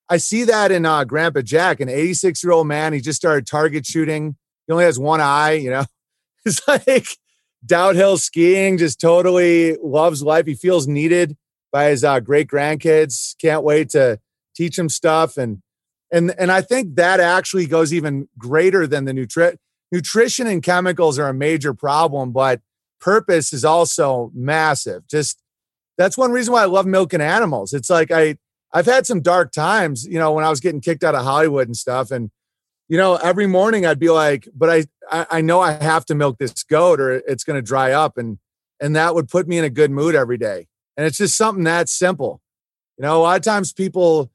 [0.08, 3.46] i see that in uh, grandpa jack an 86 year old man he just started
[3.46, 5.84] target shooting he only has one eye you know
[6.46, 7.08] it's like
[7.66, 10.46] downhill skiing, just totally loves life.
[10.46, 11.38] He feels needed
[11.72, 13.36] by his uh, great grandkids.
[13.40, 14.20] Can't wait to
[14.56, 15.38] teach him stuff.
[15.38, 15.62] And
[16.12, 19.58] and and I think that actually goes even greater than the nutrition.
[19.92, 22.62] Nutrition and chemicals are a major problem, but
[23.02, 25.08] purpose is also massive.
[25.08, 25.42] Just
[25.98, 27.74] that's one reason why I love milking animals.
[27.74, 28.38] It's like I
[28.72, 31.68] I've had some dark times, you know, when I was getting kicked out of Hollywood
[31.68, 32.30] and stuff, and
[32.90, 36.16] you know, every morning I'd be like, but I, I, I know I have to
[36.16, 38.18] milk this goat or it's going to dry up.
[38.18, 38.40] And,
[38.82, 40.68] and that would put me in a good mood every day.
[40.98, 42.42] And it's just something that simple.
[42.98, 44.32] You know, a lot of times people,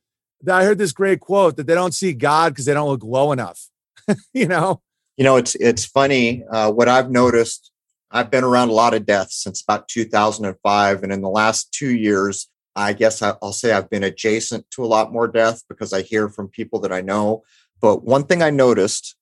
[0.48, 3.32] I heard this great quote that they don't see God because they don't look low
[3.32, 3.68] enough.
[4.32, 4.82] you know,
[5.16, 6.44] you know, it's, it's funny.
[6.50, 7.70] Uh, what I've noticed,
[8.10, 11.02] I've been around a lot of deaths since about 2005.
[11.02, 14.86] And in the last two years, I guess I'll say I've been adjacent to a
[14.86, 17.44] lot more death because I hear from people that I know
[17.84, 19.14] but one thing I noticed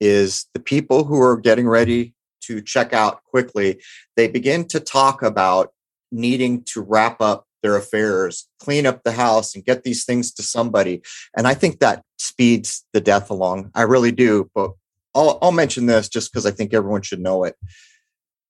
[0.00, 3.82] is the people who are getting ready to check out quickly,
[4.16, 5.74] they begin to talk about
[6.10, 10.42] needing to wrap up their affairs, clean up the house, and get these things to
[10.42, 11.02] somebody.
[11.36, 13.70] And I think that speeds the death along.
[13.74, 14.50] I really do.
[14.54, 14.72] But
[15.14, 17.56] I'll, I'll mention this just because I think everyone should know it.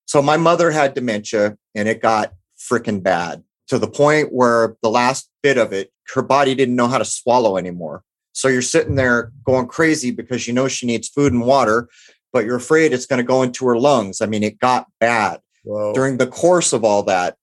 [0.07, 4.91] So my mother had dementia and it got freaking bad to the point where the
[4.91, 8.03] last bit of it, her body didn't know how to swallow anymore.
[8.33, 11.89] So you're sitting there going crazy because you know she needs food and water,
[12.33, 14.21] but you're afraid it's going to go into her lungs.
[14.21, 15.41] I mean, it got bad.
[15.65, 15.93] Whoa.
[15.93, 17.37] During the course of all that,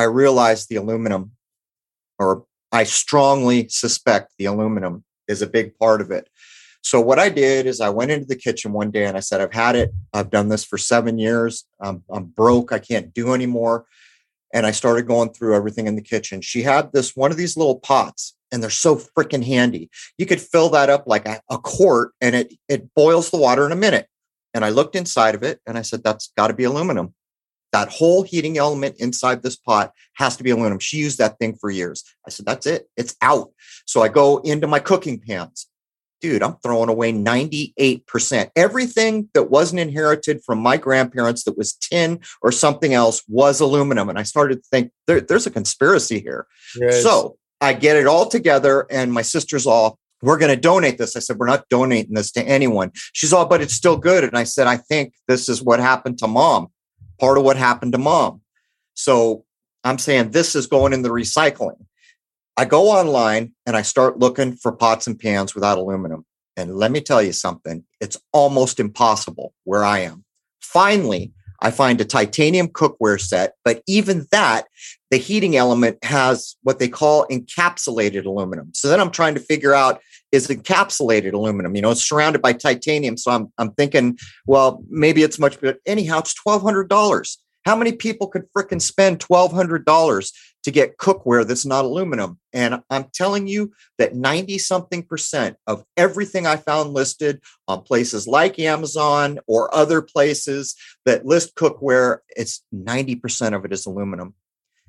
[0.00, 1.32] I realized the aluminum,
[2.18, 6.26] or I strongly suspect the aluminum is a big part of it.
[6.82, 9.42] So what I did is I went into the kitchen one day and I said,
[9.42, 9.92] I've had it.
[10.14, 11.66] I've done this for seven years.
[11.82, 12.72] I'm, I'm broke.
[12.72, 13.84] I can't do anymore.
[14.54, 16.40] And I started going through everything in the kitchen.
[16.40, 19.90] She had this one of these little pots and they're so freaking handy.
[20.16, 23.66] You could fill that up like a, a, quart and it it boils the water
[23.66, 24.06] in a minute.
[24.54, 27.14] And I looked inside of it and I said, that's got to be aluminum.
[27.72, 30.80] That whole heating element inside this pot has to be aluminum.
[30.80, 32.04] She used that thing for years.
[32.26, 32.88] I said, that's it.
[32.96, 33.52] It's out.
[33.86, 35.66] So I go into my cooking pans.
[36.20, 38.50] Dude, I'm throwing away 98%.
[38.54, 44.10] Everything that wasn't inherited from my grandparents that was tin or something else was aluminum.
[44.10, 46.46] And I started to think there, there's a conspiracy here.
[46.76, 47.02] Yes.
[47.02, 51.16] So I get it all together, and my sister's all, we're going to donate this.
[51.16, 52.90] I said, we're not donating this to anyone.
[53.12, 54.24] She's all, but it's still good.
[54.24, 56.68] And I said, I think this is what happened to mom,
[57.20, 58.40] part of what happened to mom.
[58.94, 59.44] So
[59.84, 61.84] I'm saying this is going in the recycling.
[62.56, 66.24] I go online and I start looking for pots and pans without aluminum.
[66.56, 70.24] And let me tell you something, it's almost impossible where I am.
[70.60, 74.66] Finally, I find a titanium cookware set, but even that,
[75.10, 78.70] the heating element has what they call encapsulated aluminum.
[78.74, 80.00] So then I'm trying to figure out
[80.32, 81.74] is encapsulated aluminum.
[81.74, 83.16] You know, it's surrounded by titanium.
[83.16, 87.38] So I'm I'm thinking, well, maybe it's much, but anyhow, it's twelve hundred dollars.
[87.66, 92.38] How many people could fricking spend twelve hundred dollars to get cookware that's not aluminum?
[92.52, 98.26] And I'm telling you that ninety something percent of everything I found listed on places
[98.26, 104.34] like Amazon or other places that list cookware, it's ninety percent of it is aluminum.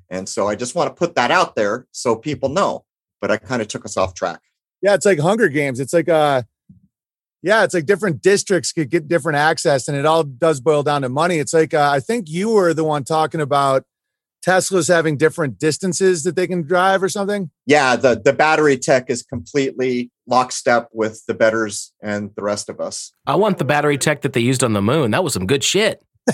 [0.08, 2.84] And so I just want to put that out there so people know.
[3.20, 4.40] But I kind of took us off track.
[4.82, 5.80] Yeah, it's like Hunger Games.
[5.80, 6.42] It's like uh
[7.42, 11.02] yeah, it's like different districts could get different access, and it all does boil down
[11.02, 11.38] to money.
[11.38, 13.84] It's like uh, I think you were the one talking about
[14.42, 17.50] Tesla's having different distances that they can drive or something?
[17.64, 22.80] Yeah, the the battery tech is completely lockstep with the betters and the rest of
[22.80, 23.12] us.
[23.26, 25.12] I want the battery tech that they used on the moon.
[25.12, 26.04] That was some good shit.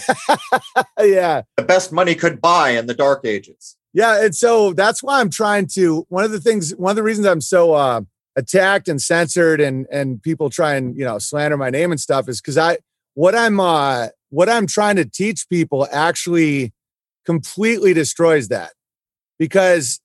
[0.99, 1.43] yeah.
[1.57, 3.77] The best money could buy in the dark ages.
[3.93, 7.03] Yeah, and so that's why I'm trying to one of the things one of the
[7.03, 8.01] reasons I'm so uh
[8.38, 12.29] attacked and censored and and people try and, you know, slander my name and stuff
[12.29, 12.79] is cuz I
[13.14, 16.72] what I'm uh what I'm trying to teach people actually
[17.27, 18.72] completely destroys that.
[19.38, 20.01] Because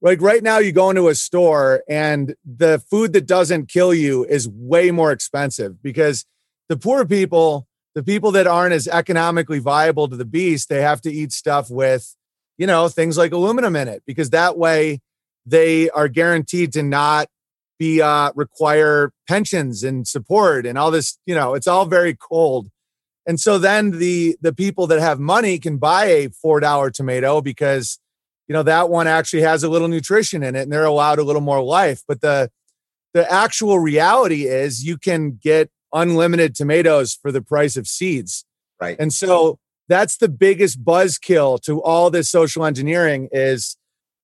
[0.00, 4.24] like right now you go into a store and the food that doesn't kill you
[4.24, 6.24] is way more expensive because
[6.68, 11.00] the poor people, the people that aren't as economically viable to the beast, they have
[11.02, 12.16] to eat stuff with,
[12.58, 15.00] you know, things like aluminum in it because that way
[15.44, 17.28] they are guaranteed to not
[17.84, 22.68] be uh require pensions and support and all this, you know, it's all very cold
[23.26, 27.40] and so then the the people that have money can buy a four dollar tomato
[27.40, 27.98] because
[28.48, 31.24] you know that one actually has a little nutrition in it and they're allowed a
[31.24, 32.02] little more life.
[32.06, 32.50] But the
[33.14, 38.44] the actual reality is you can get unlimited tomatoes for the price of seeds.
[38.80, 38.96] Right.
[38.98, 43.76] And so that's the biggest buzzkill to all this social engineering is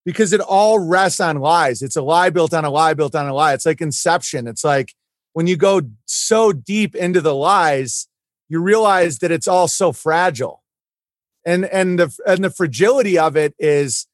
[0.08, 1.82] because it all rests on lies.
[1.82, 3.52] It's a lie built on a lie built on a lie.
[3.52, 4.46] It's like inception.
[4.46, 4.94] It's like
[5.34, 8.08] when you go so deep into the lies,
[8.48, 10.62] you realize that it's all so fragile
[11.44, 14.06] and and the and the fragility of it is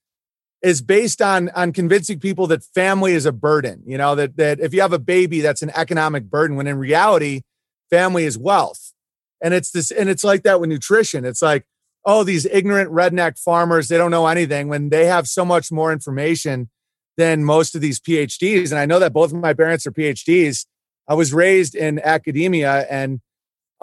[0.63, 4.59] is based on on convincing people that family is a burden you know that that
[4.59, 7.43] if you have a baby that's an economic burden when in reality
[7.89, 8.93] family is wealth
[9.41, 11.65] and it's this and it's like that with nutrition it's like
[12.07, 15.93] oh these ignorant redneck farmers they don't know anything when they have so much more
[15.93, 16.69] information
[17.17, 20.67] than most of these phds and i know that both of my parents are phds
[21.09, 23.21] i was raised in academia and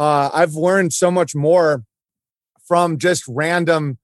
[0.02, 1.84] uh, I've learned so much more
[2.68, 4.00] from just random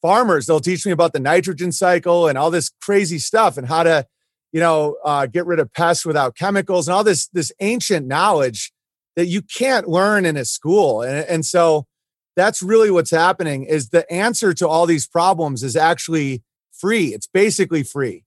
[0.00, 0.46] farmers.
[0.46, 4.04] They'll teach me about the nitrogen cycle and all this crazy stuff and how to,
[4.50, 8.72] you know, uh, get rid of pests without chemicals and all this this ancient knowledge
[9.14, 11.02] that you can't learn in a school.
[11.02, 11.86] And, and so
[12.36, 16.42] that's really what's happening is the answer to all these problems is actually
[16.72, 17.08] free.
[17.08, 18.24] It's basically free.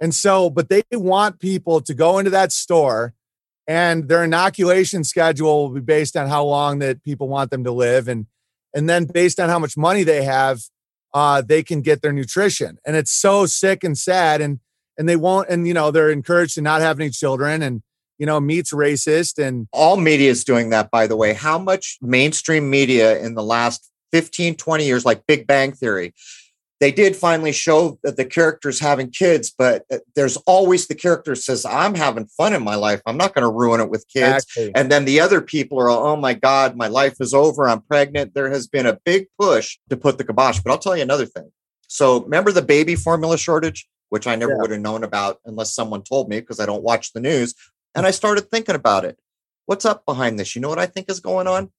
[0.00, 3.14] And so, but they want people to go into that store
[3.66, 7.72] and their inoculation schedule will be based on how long that people want them to
[7.72, 8.26] live and
[8.74, 10.62] and then based on how much money they have
[11.14, 14.60] uh, they can get their nutrition and it's so sick and sad and
[14.98, 17.82] and they won't and you know they're encouraged to not have any children and
[18.18, 21.98] you know meat's racist and all media is doing that by the way how much
[22.00, 26.12] mainstream media in the last 15 20 years like big bang theory
[26.82, 31.36] they did finally show that the character's having kids, but uh, there's always the character
[31.36, 33.00] says, I'm having fun in my life.
[33.06, 34.44] I'm not going to ruin it with kids.
[34.46, 34.72] Exactly.
[34.74, 37.68] And then the other people are, oh my God, my life is over.
[37.68, 38.34] I'm pregnant.
[38.34, 40.58] There has been a big push to put the kibosh.
[40.58, 41.52] But I'll tell you another thing.
[41.86, 44.58] So remember the baby formula shortage, which I never yeah.
[44.62, 47.54] would have known about unless someone told me because I don't watch the news.
[47.94, 48.08] And mm.
[48.08, 49.18] I started thinking about it.
[49.66, 50.54] What's up behind this?
[50.54, 51.70] You know what I think is going on?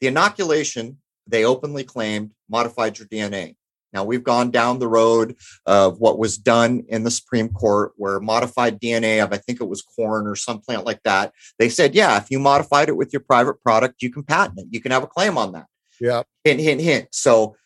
[0.00, 3.56] The inoculation, they openly claimed modified your DNA.
[3.92, 8.20] Now, we've gone down the road of what was done in the Supreme Court, where
[8.20, 11.32] modified DNA of, I think it was corn or some plant like that.
[11.58, 14.66] They said, yeah, if you modified it with your private product, you can patent it.
[14.70, 15.66] You can have a claim on that.
[16.00, 16.22] Yeah.
[16.42, 17.08] Hint, hint, hint.
[17.12, 17.56] So,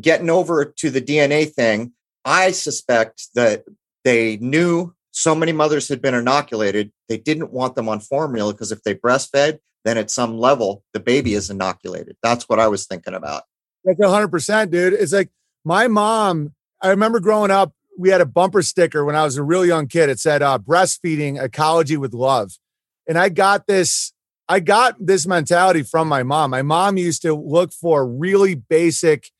[0.00, 1.92] getting over to the DNA thing,
[2.24, 3.64] I suspect that
[4.04, 6.90] they knew so many mothers had been inoculated.
[7.08, 11.00] They didn't want them on formula because if they breastfed, then at some level, the
[11.00, 12.16] baby is inoculated.
[12.22, 13.44] That's what I was thinking about.
[13.84, 14.94] That's 100%, dude.
[14.94, 15.28] It's like,
[15.64, 19.42] my mom, I remember growing up, we had a bumper sticker when I was a
[19.42, 20.08] real young kid.
[20.08, 22.52] It said uh, breastfeeding ecology with love.
[23.06, 24.12] And I got this,
[24.48, 26.50] I got this mentality from my mom.
[26.50, 29.30] My mom used to look for really basic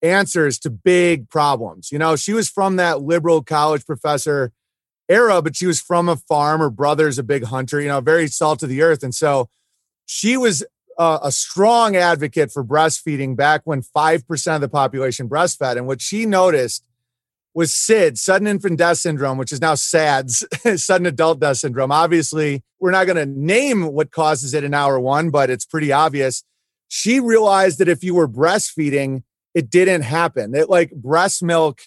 [0.00, 1.90] answers to big problems.
[1.90, 4.52] You know, she was from that liberal college professor
[5.08, 6.60] era, but she was from a farm.
[6.60, 9.02] Her brother's a big hunter, you know, very salt of the earth.
[9.02, 9.48] And so
[10.06, 10.64] she was
[10.98, 15.76] uh, a strong advocate for breastfeeding back when 5% of the population breastfed.
[15.76, 16.84] And what she noticed
[17.54, 20.44] was SID, sudden infant death syndrome, which is now SADS,
[20.76, 21.90] sudden adult death syndrome.
[21.90, 25.92] Obviously, we're not going to name what causes it in hour one, but it's pretty
[25.92, 26.44] obvious.
[26.88, 29.22] She realized that if you were breastfeeding,
[29.54, 30.52] it didn't happen.
[30.52, 31.80] That like breast milk,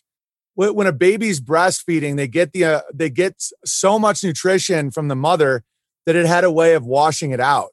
[0.55, 5.15] when a baby's breastfeeding, they get the uh, they get so much nutrition from the
[5.15, 5.63] mother
[6.05, 7.71] that it had a way of washing it out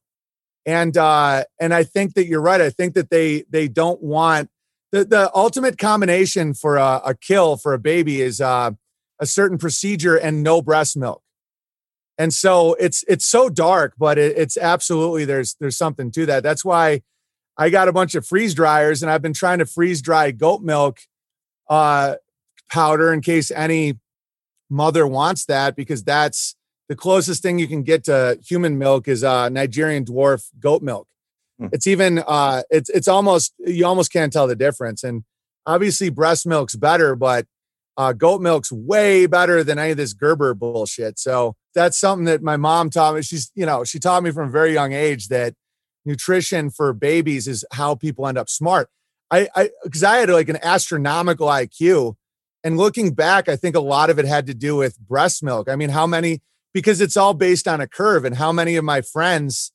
[0.68, 2.61] and uh, and I think that you're right.
[2.61, 4.51] I think that they they don't want
[4.93, 8.72] the the ultimate combination for a, a kill for a baby is uh,
[9.18, 11.22] a certain procedure and no breast milk.
[12.18, 16.43] And so it's it's so dark, but it, it's absolutely there's there's something to that.
[16.43, 17.01] That's why
[17.57, 20.61] I got a bunch of freeze dryers, and I've been trying to freeze dry goat
[20.61, 20.99] milk
[21.70, 22.16] uh,
[22.71, 23.99] powder in case any
[24.71, 26.55] mother wants that because that's
[26.89, 31.07] the closest thing you can get to human milk is uh, Nigerian dwarf goat milk.
[31.59, 31.69] Hmm.
[31.73, 35.03] It's even uh, it's it's almost you almost can't tell the difference.
[35.05, 35.25] And
[35.66, 37.47] obviously, breast milk's better, but
[37.97, 41.19] uh, goat milk's way better than any of this Gerber bullshit.
[41.19, 43.23] So that's something that my mom taught me.
[43.23, 45.55] She's you know she taught me from a very young age that
[46.05, 48.89] nutrition for babies is how people end up smart.
[49.31, 52.14] I I because I had like an astronomical IQ.
[52.65, 55.69] And looking back, I think a lot of it had to do with breast milk.
[55.69, 56.41] I mean, how many
[56.79, 58.25] because it's all based on a curve.
[58.25, 59.73] And how many of my friends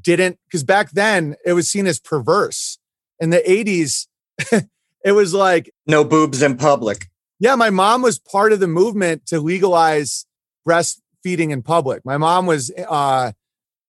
[0.00, 2.78] didn't, because back then it was seen as perverse.
[3.18, 4.06] In the 80s,
[5.04, 7.08] it was like no boobs in public.
[7.38, 10.26] Yeah, my mom was part of the movement to legalize
[10.66, 12.04] breastfeeding in public.
[12.04, 13.32] My mom was, uh,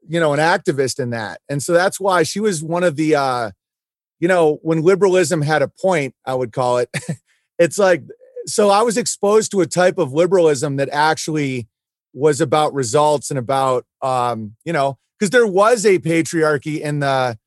[0.08, 1.42] you know, an activist in that.
[1.50, 3.52] And so that's why she was one of the, uh,
[4.20, 6.90] you know, when liberalism had a point, I would call it.
[7.60, 8.04] it's like,
[8.48, 11.68] so I was exposed to a type of liberalism that actually
[12.14, 17.38] was about results and about um, you know because there was a patriarchy in the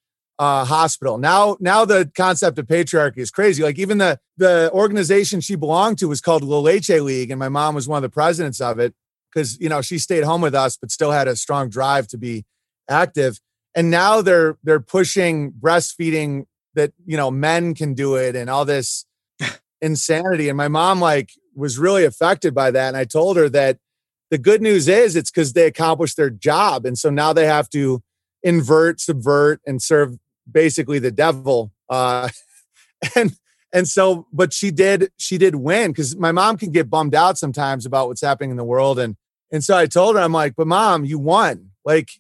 [0.41, 1.19] uh, hospital.
[1.19, 3.63] Now, now the concept of patriarchy is crazy.
[3.63, 7.51] Like even the the organization she belonged to was called La Leche League, and my
[7.51, 8.95] mom was one of the presidents of it
[9.33, 12.19] because you know she stayed home with us, but still had a strong drive to
[12.19, 12.45] be
[12.89, 13.39] active.
[13.75, 18.65] And now they're they're pushing breastfeeding that you know men can do it and all
[18.65, 19.05] this
[19.83, 20.49] insanity.
[20.49, 22.89] And my mom like was really affected by that.
[22.89, 23.79] And I told her that
[24.31, 26.87] the good news is it's because they accomplished their job.
[26.87, 28.03] And so now they have to
[28.43, 30.17] invert, subvert, and serve
[30.51, 31.73] basically the devil.
[31.89, 32.29] Uh,
[33.17, 33.37] and
[33.73, 37.39] and so, but she did she did win because my mom can get bummed out
[37.39, 38.99] sometimes about what's happening in the world.
[38.99, 39.17] And
[39.53, 41.71] and so I told her, I'm like, but mom, you won.
[41.85, 42.11] Like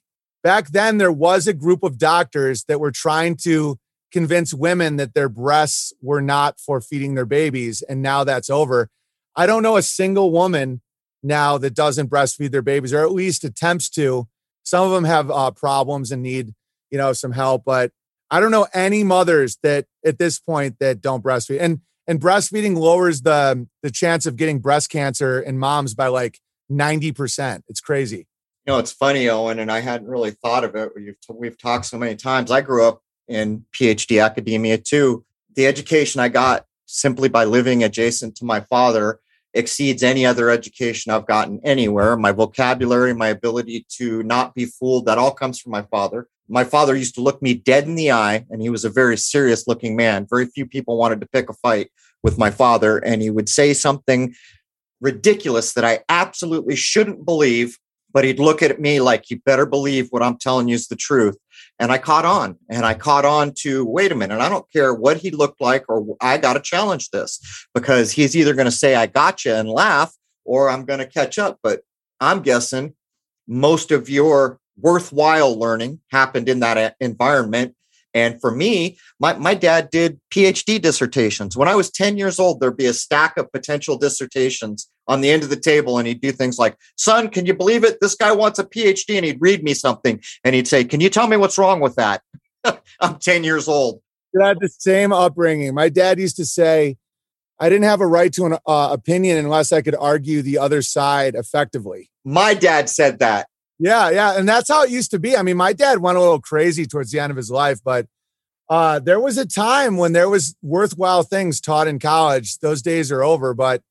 [0.43, 3.79] back then, there was a group of doctors that were trying to
[4.11, 7.83] convince women that their breasts were not for feeding their babies.
[7.83, 8.91] And now that's over.
[9.37, 10.81] I don't know a single woman
[11.23, 14.29] now that doesn't breastfeed their babies, or at least attempts to.
[14.63, 16.55] Some of them have uh, problems and need,
[16.91, 17.65] you know, some help.
[17.65, 17.93] But
[18.31, 21.61] I don't know any mothers that at this point that don't breastfeed.
[21.61, 26.41] And and breastfeeding lowers the the chance of getting breast cancer in moms by like
[26.69, 27.65] ninety percent.
[27.69, 28.27] It's crazy.
[28.67, 30.91] You know, it's funny, Owen, and I hadn't really thought of it.
[30.95, 32.51] We've we've talked so many times.
[32.51, 35.24] I grew up in PhD academia too.
[35.57, 39.20] The education I got simply by living adjacent to my father
[39.55, 42.16] exceeds any other education I've gotten anywhere.
[42.16, 46.28] My vocabulary, my ability to not be fooled, that all comes from my father.
[46.49, 49.16] My father used to look me dead in the eye, and he was a very
[49.16, 50.26] serious looking man.
[50.28, 51.91] Very few people wanted to pick a fight
[52.22, 54.35] with my father, and he would say something
[55.01, 57.78] ridiculous that I absolutely shouldn't believe,
[58.12, 60.97] but he'd look at me like, You better believe what I'm telling you is the
[60.97, 61.37] truth.
[61.81, 64.39] And I caught on and I caught on to wait a minute.
[64.39, 67.41] I don't care what he looked like or I got to challenge this
[67.74, 70.14] because he's either going to say, I gotcha and laugh
[70.45, 71.59] or I'm going to catch up.
[71.62, 71.81] But
[72.20, 72.95] I'm guessing
[73.49, 77.74] most of your worthwhile learning happened in that uh, environment.
[78.13, 81.57] And for me, my, my dad did PhD dissertations.
[81.57, 85.31] When I was 10 years old, there'd be a stack of potential dissertations on the
[85.31, 87.99] end of the table and he'd do things like, son, can you believe it?
[88.01, 91.11] This guy wants a PhD and he'd read me something and he'd say, can you
[91.11, 92.23] tell me what's wrong with that?
[93.01, 94.03] I'm 10 years old.
[94.41, 95.75] I had the same upbringing.
[95.75, 96.97] My dad used to say,
[97.59, 100.81] I didn't have a right to an uh, opinion unless I could argue the other
[100.81, 102.11] side effectively.
[102.25, 103.49] My dad said that.
[103.81, 104.39] Yeah, yeah.
[104.39, 105.37] And that's how it used to be.
[105.37, 108.07] I mean, my dad went a little crazy towards the end of his life, but
[108.68, 112.59] uh, there was a time when there was worthwhile things taught in college.
[112.59, 113.83] Those days are over, but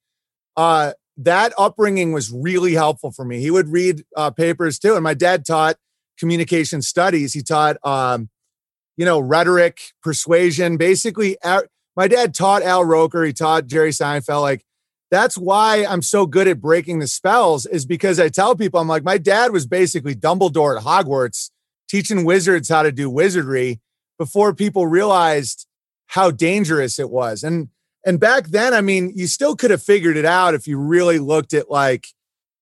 [0.55, 3.39] uh, that upbringing was really helpful for me.
[3.41, 5.75] He would read uh, papers too, and my dad taught
[6.19, 7.33] communication studies.
[7.33, 8.29] He taught, um,
[8.95, 10.77] you know, rhetoric, persuasion.
[10.77, 11.35] Basically,
[11.95, 13.23] my dad taught Al Roker.
[13.23, 14.41] He taught Jerry Seinfeld.
[14.41, 14.63] Like
[15.11, 17.65] that's why I'm so good at breaking the spells.
[17.65, 21.49] Is because I tell people I'm like my dad was basically Dumbledore at Hogwarts,
[21.89, 23.79] teaching wizards how to do wizardry
[24.17, 25.65] before people realized
[26.07, 27.43] how dangerous it was.
[27.43, 27.69] And
[28.05, 31.19] and back then, I mean, you still could have figured it out if you really
[31.19, 32.07] looked at like,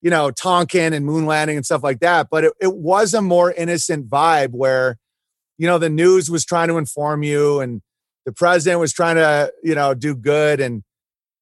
[0.01, 2.27] you know, Tonkin and moon landing and stuff like that.
[2.31, 4.97] But it, it was a more innocent vibe where,
[5.57, 7.81] you know, the news was trying to inform you and
[8.25, 10.59] the president was trying to, you know, do good.
[10.59, 10.83] And,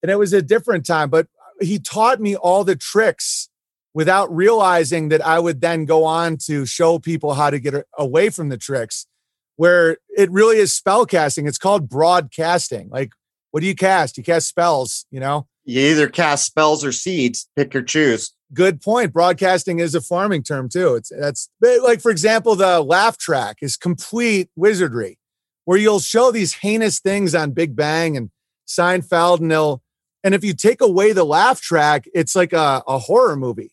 [0.05, 1.09] and it was a different time.
[1.09, 1.25] But
[1.59, 3.49] he taught me all the tricks
[3.95, 8.29] without realizing that I would then go on to show people how to get away
[8.29, 9.07] from the tricks
[9.55, 11.47] where it really is spell casting.
[11.47, 12.89] It's called broadcasting.
[12.89, 13.13] Like
[13.49, 14.15] what do you cast?
[14.15, 15.47] You cast spells, you know?
[15.63, 18.31] You either cast spells or seeds, pick your choose.
[18.53, 19.11] Good point.
[19.11, 20.93] Broadcasting is a farming term too.
[20.93, 25.17] It's that's like for example, the laugh track is complete wizardry,
[25.63, 28.29] where you'll show these heinous things on Big Bang and
[28.67, 29.81] Seinfeld, and they'll
[30.25, 33.71] and if you take away the laugh track, it's like a, a horror movie.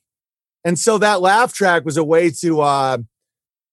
[0.64, 2.98] And so that laugh track was a way to uh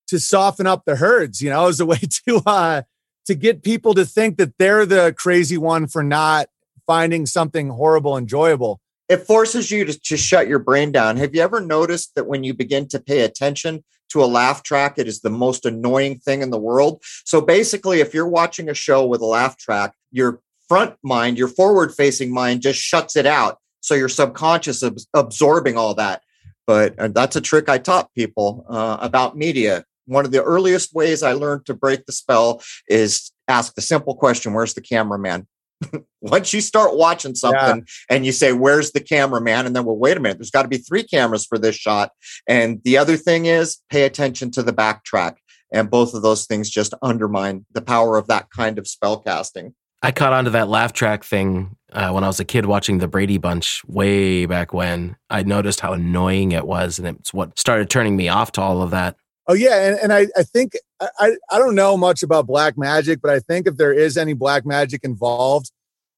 [0.07, 2.81] to soften up the herds, you know, it was a way to uh
[3.25, 6.47] to get people to think that they're the crazy one for not
[6.87, 8.79] finding something horrible enjoyable.
[9.09, 11.17] It forces you to, to shut your brain down.
[11.17, 14.97] Have you ever noticed that when you begin to pay attention to a laugh track,
[14.97, 17.03] it is the most annoying thing in the world?
[17.25, 21.49] So basically, if you're watching a show with a laugh track, your front mind, your
[21.49, 23.57] forward facing mind just shuts it out.
[23.81, 26.21] So your subconscious is absorbing all that.
[26.67, 29.83] But that's a trick I taught people uh, about media.
[30.05, 34.15] One of the earliest ways I learned to break the spell is ask the simple
[34.15, 35.47] question Where's the cameraman?
[36.21, 38.15] once you start watching something yeah.
[38.15, 39.65] and you say, Where's the cameraman?
[39.65, 42.11] And then, well, wait a minute, there's got to be three cameras for this shot.
[42.47, 45.37] And the other thing is pay attention to the backtrack.
[45.71, 49.75] And both of those things just undermine the power of that kind of spell casting.
[50.01, 53.07] I caught onto that laugh track thing uh, when I was a kid watching the
[53.07, 55.17] Brady Bunch way back when.
[55.29, 58.81] I noticed how annoying it was, and it's what started turning me off to all
[58.81, 59.17] of that.
[59.47, 63.19] Oh yeah, and, and I, I think I, I don't know much about black magic,
[63.21, 65.71] but I think if there is any black magic involved,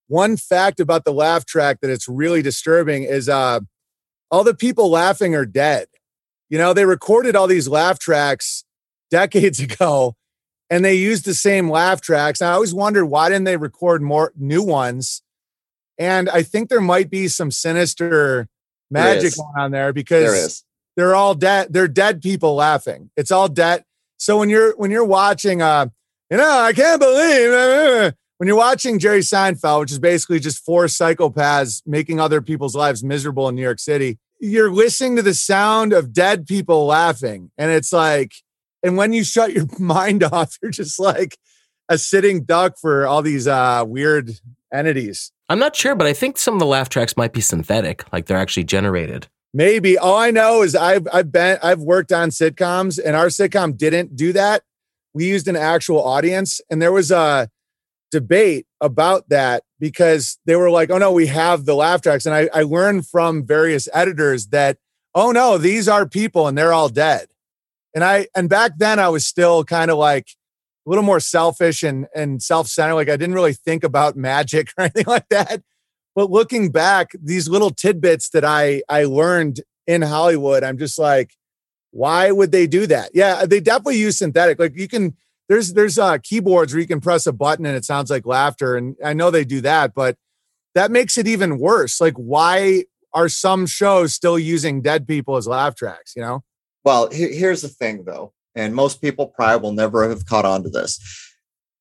[0.08, 3.62] one fact about the laugh track that it's really disturbing is uh
[4.30, 5.88] all the people laughing are dead.
[6.50, 8.64] You know, they recorded all these laugh tracks
[9.10, 10.16] decades ago
[10.72, 12.42] and they used the same laugh tracks.
[12.42, 15.22] I always wondered why didn't they record more new ones?
[16.00, 18.48] And I think there might be some sinister
[18.90, 20.64] magic going on there because
[20.96, 21.74] they're all dead.
[21.74, 23.12] They're dead people laughing.
[23.18, 23.84] It's all dead.
[24.18, 25.88] So when you're when you're watching, uh,
[26.30, 30.86] you know, I can't believe when you're watching Jerry Seinfeld, which is basically just four
[30.86, 34.20] psychopaths making other people's lives miserable in New York City.
[34.40, 38.32] You're listening to the sound of dead people laughing, and it's like,
[38.84, 41.38] and when you shut your mind off, you're just like
[41.90, 44.32] a sitting duck for all these uh, weird
[44.74, 45.32] entities.
[45.50, 48.28] I'm not sure, but I think some of the laugh tracks might be synthetic, like
[48.28, 49.28] they're actually generated.
[49.54, 49.98] Maybe.
[49.98, 54.16] All I know is I've I've been I've worked on sitcoms and our sitcom didn't
[54.16, 54.64] do that.
[55.14, 57.50] We used an actual audience and there was a
[58.12, 62.26] debate about that because they were like, oh no, we have the laugh tracks.
[62.26, 64.78] And I, I learned from various editors that,
[65.14, 67.28] oh no, these are people and they're all dead.
[67.94, 70.28] And I and back then I was still kind of like
[70.86, 72.96] a little more selfish and and self-centered.
[72.96, 75.62] Like I didn't really think about magic or anything like that.
[76.16, 81.32] But looking back, these little tidbits that I I learned in Hollywood, I'm just like,
[81.92, 83.12] why would they do that?
[83.14, 84.60] Yeah, they definitely use synthetic.
[84.60, 85.16] Like you can
[85.50, 88.76] there's there's uh keyboards where you can press a button and it sounds like laughter.
[88.76, 90.18] And I know they do that, but
[90.76, 92.00] that makes it even worse.
[92.00, 96.44] Like, why are some shows still using dead people as laugh tracks, you know?
[96.84, 100.70] Well, here's the thing though, and most people probably will never have caught on to
[100.70, 101.00] this.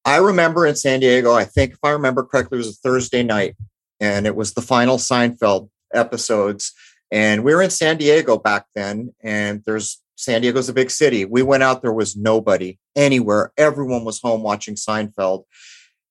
[0.05, 3.22] I remember in San Diego, I think if I remember correctly, it was a Thursday
[3.22, 3.57] night
[4.01, 6.72] and it was the final Seinfeld episodes.
[7.11, 11.24] And we were in San Diego back then, and there's San Diego's a big city.
[11.24, 13.53] We went out, there was nobody anywhere.
[13.57, 15.44] Everyone was home watching Seinfeld.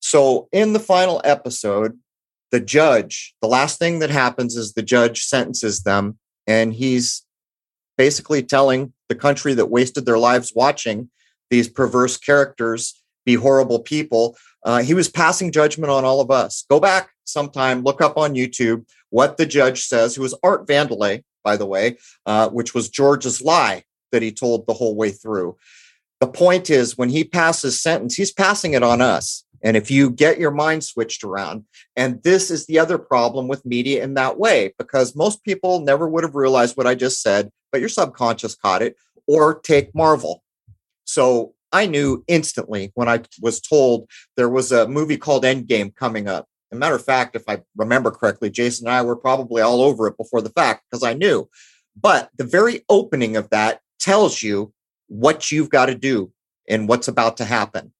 [0.01, 1.97] So in the final episode,
[2.51, 6.17] the judge, the last thing that happens is the judge sentences them,
[6.47, 7.23] and he's
[7.99, 11.09] basically telling the country that wasted their lives watching
[11.49, 14.37] these perverse characters be horrible people.
[14.63, 16.63] Uh, he was passing judgment on all of us.
[16.69, 21.23] Go back sometime, look up on YouTube what the judge says, who was Art Vandelay,
[21.43, 23.83] by the way, uh, which was George's lie
[24.13, 25.57] that he told the whole way through.
[26.21, 29.43] The point is, when he passes sentence, he's passing it on us.
[29.63, 33.65] And if you get your mind switched around, and this is the other problem with
[33.65, 37.49] media in that way, because most people never would have realized what I just said,
[37.71, 38.95] but your subconscious caught it,
[39.27, 40.43] or take Marvel.
[41.03, 46.27] So I knew instantly when I was told there was a movie called Endgame coming
[46.27, 46.47] up.
[46.71, 49.81] As a matter of fact, if I remember correctly, Jason and I were probably all
[49.81, 51.49] over it before the fact because I knew.
[51.99, 54.73] But the very opening of that tells you
[55.07, 56.31] what you've got to do
[56.67, 57.91] and what's about to happen.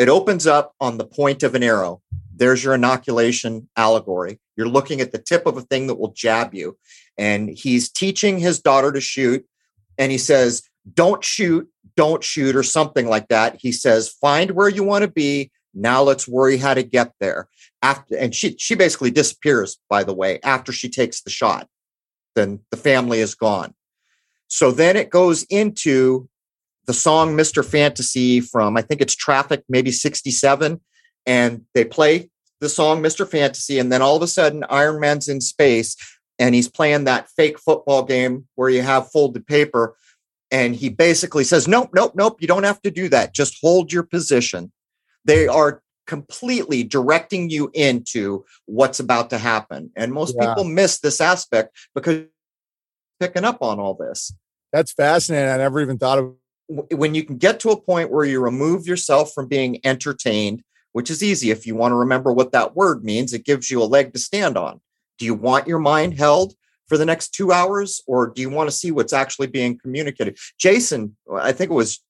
[0.00, 2.00] It opens up on the point of an arrow.
[2.34, 4.40] There's your inoculation allegory.
[4.56, 6.78] You're looking at the tip of a thing that will jab you.
[7.18, 9.44] And he's teaching his daughter to shoot.
[9.98, 10.62] And he says,
[10.94, 13.56] Don't shoot, don't shoot, or something like that.
[13.60, 15.50] He says, Find where you want to be.
[15.74, 17.48] Now let's worry how to get there.
[17.82, 21.68] After and she she basically disappears, by the way, after she takes the shot.
[22.34, 23.74] Then the family is gone.
[24.48, 26.30] So then it goes into
[26.90, 27.64] the song Mr.
[27.64, 30.80] Fantasy from, I think it's Traffic, maybe 67.
[31.24, 32.30] And they play
[32.60, 33.28] the song Mr.
[33.28, 33.78] Fantasy.
[33.78, 35.94] And then all of a sudden, Iron Man's in space
[36.40, 39.94] and he's playing that fake football game where you have folded paper.
[40.50, 43.34] And he basically says, Nope, nope, nope, you don't have to do that.
[43.34, 44.72] Just hold your position.
[45.24, 49.92] They are completely directing you into what's about to happen.
[49.94, 50.48] And most Yeah.
[50.48, 52.24] people miss this aspect because
[53.20, 54.32] picking up on all this.
[54.72, 55.50] That's fascinating.
[55.50, 56.34] I never even thought of
[56.92, 60.62] When you can get to a point where you remove yourself from being entertained,
[60.92, 63.82] which is easy if you want to remember what that word means, it gives you
[63.82, 64.80] a leg to stand on.
[65.18, 66.54] Do you want your mind held
[66.86, 70.38] for the next two hours, or do you want to see what's actually being communicated?
[70.58, 72.00] Jason, I think it was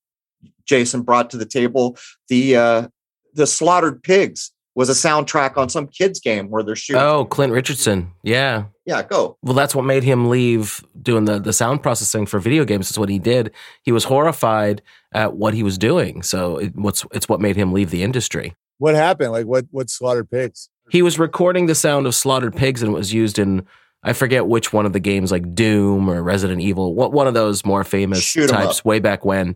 [0.65, 1.97] Jason brought to the table
[2.29, 2.89] the uh,
[3.35, 7.03] the slaughtered pigs was a soundtrack on some kids game where they're shooting.
[7.03, 8.13] Oh, Clint Richardson.
[8.23, 8.65] Yeah.
[8.91, 9.37] Yeah, go.
[9.43, 12.89] Well, that's what made him leave doing the, the sound processing for video games.
[12.89, 13.53] That's what he did.
[13.85, 14.83] He was horrified
[15.13, 16.23] at what he was doing.
[16.23, 18.55] So it, what's it's what made him leave the industry.
[18.79, 19.31] what happened.
[19.33, 20.69] Like what what slaughtered pigs?
[20.91, 23.65] He was recording the sound of slaughtered pigs and it was used in
[24.03, 27.35] I forget which one of the games, like Doom or Resident Evil, what one of
[27.35, 28.85] those more famous Shoot 'em types up.
[28.85, 29.55] way back when.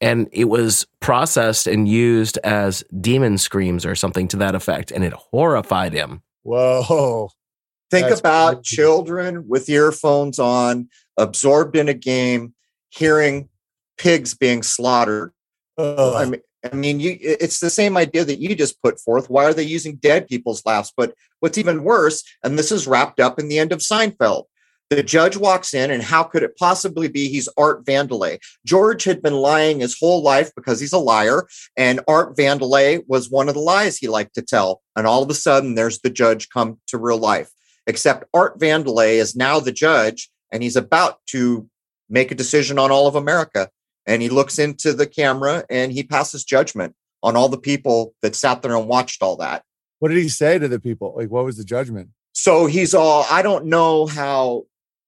[0.00, 5.02] And it was processed and used as demon screams or something to that effect, and
[5.02, 6.20] it horrified him.
[6.42, 7.30] Whoa.
[7.90, 8.76] Think That's about crazy.
[8.76, 12.54] children with earphones on, absorbed in a game,
[12.90, 13.48] hearing
[13.96, 15.32] pigs being slaughtered.
[15.78, 16.14] Ugh.
[16.16, 16.40] I mean,
[16.72, 19.30] I mean, you, it's the same idea that you just put forth.
[19.30, 20.92] Why are they using dead people's laughs?
[20.96, 24.44] But what's even worse, and this is wrapped up in the end of Seinfeld.
[24.88, 28.38] The judge walks in, and how could it possibly be he's Art Vandelay?
[28.64, 33.28] George had been lying his whole life because he's a liar, and Art Vandelay was
[33.28, 34.82] one of the lies he liked to tell.
[34.94, 37.50] And all of a sudden, there's the judge come to real life.
[37.86, 41.68] Except Art Vandelay is now the judge, and he's about to
[42.08, 43.68] make a decision on all of America
[44.06, 48.36] and he looks into the camera and he passes judgment on all the people that
[48.36, 49.64] sat there and watched all that.
[49.98, 51.14] what did he say to the people?
[51.16, 52.10] Like what was the judgment?
[52.32, 54.64] So he's all, I don't know how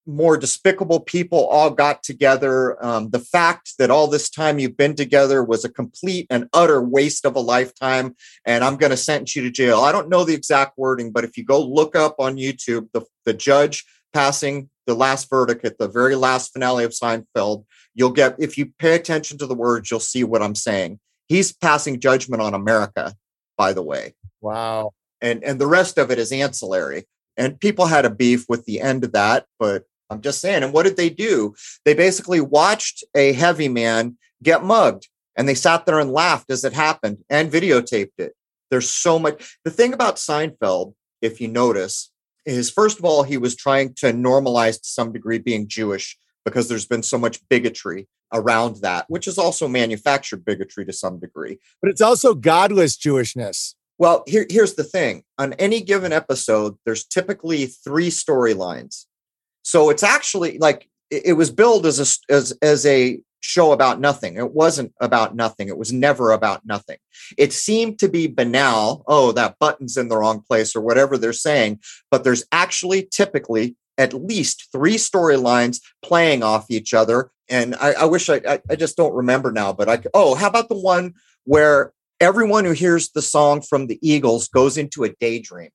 [0.09, 2.83] more despicable people all got together.
[2.85, 6.83] Um, the fact that all this time you've been together was a complete and utter
[6.83, 8.17] waste of a lifetime.
[8.47, 9.81] And I'm going to sentence you to jail.
[9.81, 13.03] I don't know the exact wording, but if you go look up on YouTube, the,
[13.27, 13.85] the judge
[14.15, 18.73] passing the last verdict at the very last finale of Seinfeld, you'll get, if you
[18.79, 20.99] pay attention to the words, you'll see what I'm saying.
[21.29, 23.15] He's passing judgment on America,
[23.59, 24.93] by the way Wow.
[25.21, 27.05] and and the rest of it is ancillary.
[27.37, 30.63] And people had a beef with the end of that, but I'm just saying.
[30.63, 31.55] And what did they do?
[31.85, 36.65] They basically watched a heavy man get mugged, and they sat there and laughed as
[36.65, 38.35] it happened and videotaped it.
[38.71, 39.59] There's so much.
[39.65, 42.11] The thing about Seinfeld, if you notice,
[42.45, 46.69] is first of all he was trying to normalize to some degree being Jewish because
[46.69, 51.59] there's been so much bigotry around that, which is also manufactured bigotry to some degree.
[51.81, 53.75] But it's also godless Jewishness.
[53.99, 55.25] Well, here, here's the thing.
[55.39, 59.07] On any given episode, there's typically three storylines.
[59.69, 64.39] So it's actually like it, was billed as a as as a show about nothing.
[64.39, 65.69] It wasn't about nothing.
[65.69, 66.97] It was never about nothing.
[67.37, 69.05] It seemed to be banal.
[69.07, 71.81] Oh, that button's in the wrong place or whatever they're saying.
[72.11, 77.31] But there's actually typically at least three storylines playing off each other.
[77.51, 79.75] And I, I wish I, I I just don't remember now.
[79.75, 81.13] But I oh, how about the one
[81.45, 81.93] where
[82.23, 85.71] everyone who hears the song from the Eagles goes into a daydream.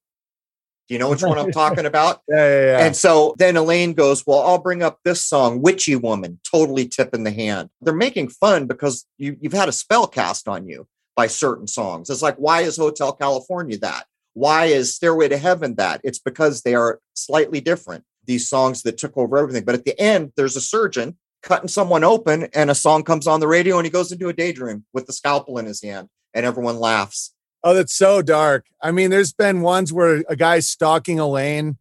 [0.88, 2.22] Do you know which one I'm talking about?
[2.28, 2.86] Yeah, yeah, yeah.
[2.86, 7.14] And so then Elaine goes, Well, I'll bring up this song, Witchy Woman, totally tip
[7.14, 7.70] in the hand.
[7.82, 12.10] They're making fun because you, you've had a spell cast on you by certain songs.
[12.10, 14.06] It's like, why is Hotel California that?
[14.34, 16.02] Why is Stairway to Heaven that?
[16.04, 19.64] It's because they are slightly different, these songs that took over everything.
[19.64, 23.42] But at the end, there's a surgeon cutting someone open, and a song comes on
[23.42, 26.46] the radio, and he goes into a daydream with the scalpel in his hand, and
[26.46, 27.33] everyone laughs.
[27.64, 28.66] Oh, that's so dark.
[28.82, 31.78] I mean, there's been ones where a guy's stalking Elaine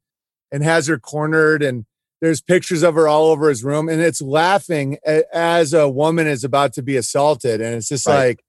[0.53, 1.87] and has her cornered, and
[2.20, 4.99] there's pictures of her all over his room, and it's laughing
[5.33, 7.61] as a woman is about to be assaulted.
[7.61, 8.28] And it's just Right.
[8.28, 8.45] like,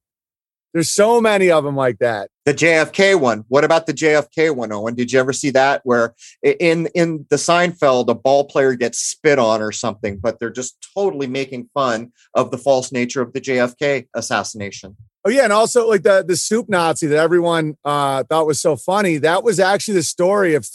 [0.74, 2.30] there's so many of them like that.
[2.46, 3.46] The JFK one.
[3.48, 4.96] What about the JFK one, Owen?
[4.96, 5.82] Did you ever see that?
[5.84, 6.14] Where
[6.44, 10.76] in in the Seinfeld, a ball player gets spit on or something, but they're just
[10.96, 14.98] totally making fun of the false nature of the JFK assassination.
[15.26, 18.76] Oh yeah, and also like the the soup Nazi that everyone uh, thought was so
[18.76, 19.18] funny.
[19.18, 20.68] That was actually the story of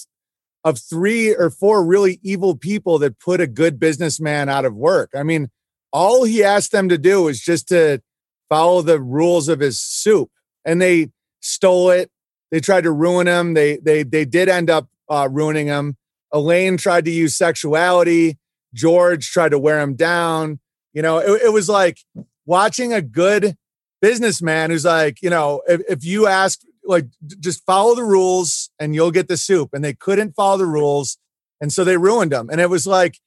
[0.64, 5.10] of three or four really evil people that put a good businessman out of work.
[5.14, 5.48] I mean,
[5.92, 8.00] all he asked them to do was just to
[8.48, 10.30] follow the rules of his soup,
[10.64, 12.10] and they stole it.
[12.50, 13.52] They tried to ruin him.
[13.52, 15.98] They they they did end up uh, ruining him.
[16.32, 18.38] Elaine tried to use sexuality.
[18.72, 20.58] George tried to wear him down.
[20.94, 21.98] You know, it, it was like
[22.46, 23.57] watching a good
[24.00, 27.06] businessman who's like, you know, if, if you ask, like,
[27.40, 29.70] just follow the rules and you'll get the soup.
[29.72, 31.18] And they couldn't follow the rules.
[31.60, 32.48] And so they ruined them.
[32.50, 33.18] And it was like,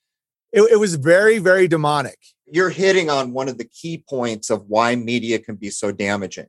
[0.51, 2.17] it, it was very, very demonic.
[2.45, 6.47] You're hitting on one of the key points of why media can be so damaging.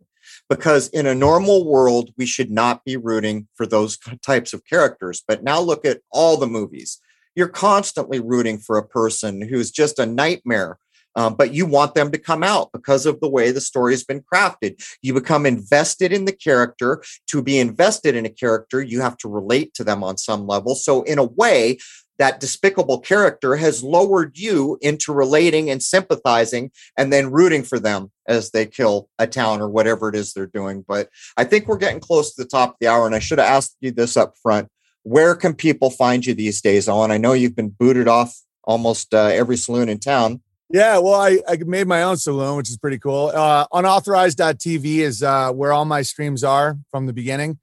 [0.49, 5.23] because in a normal world, we should not be rooting for those types of characters.
[5.27, 7.01] But now look at all the movies.
[7.35, 10.79] You're constantly rooting for a person who's just a nightmare
[11.15, 14.05] um, but you want them to come out because of the way the story has
[14.05, 14.83] been crafted.
[15.03, 17.03] You become invested in the character.
[17.29, 20.75] To be invested in a character, you have to relate to them on some level.
[20.75, 21.79] So, in a way,
[22.19, 28.13] that despicable character has lowered you into relating and sympathizing and then rooting for them
[28.29, 30.85] as they kill a town or whatever it is they're doing.
[30.87, 33.39] But I think we're getting close to the top of the hour, and I should
[33.39, 34.69] have asked you this up front.
[35.03, 37.11] Where can people find you these days, Owen?
[37.11, 38.33] I know you've been booted off
[38.63, 40.43] almost uh, every saloon in town.
[40.71, 43.31] Yeah, well, I, I made my own saloon, which is pretty cool.
[43.35, 47.59] Uh, unauthorized.tv is uh, where all my streams are from the beginning.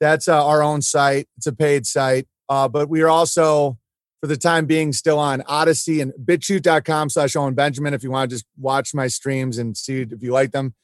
[0.00, 1.28] That's uh, our own site.
[1.36, 2.26] It's a paid site.
[2.48, 3.78] Uh, but we are also,
[4.20, 8.28] for the time being, still on Odysee and bitchute.com slash Owen Benjamin if you want
[8.28, 10.74] to just watch my streams and see if you like them.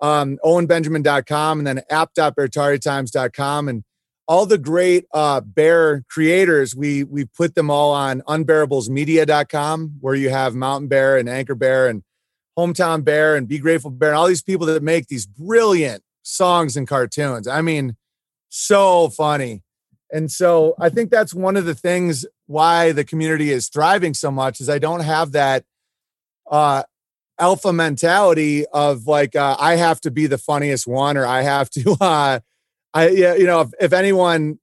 [0.00, 3.68] Um, OwenBenjamin.com and then app.beartariatimes.com.
[3.68, 3.84] And
[4.28, 10.28] all the great uh, bear creators, we we put them all on unbearablesmedia.com, where you
[10.28, 12.02] have Mountain Bear and Anchor Bear and
[12.56, 16.76] Hometown Bear and Be Grateful Bear and all these people that make these brilliant songs
[16.76, 17.48] and cartoons.
[17.48, 17.96] I mean,
[18.50, 19.62] so funny.
[20.12, 24.30] And so I think that's one of the things why the community is thriving so
[24.30, 25.64] much is I don't have that
[26.50, 26.82] uh,
[27.38, 31.70] alpha mentality of like uh, I have to be the funniest one or I have
[31.70, 32.40] to uh,
[32.98, 34.58] I yeah, you know, if, if anyone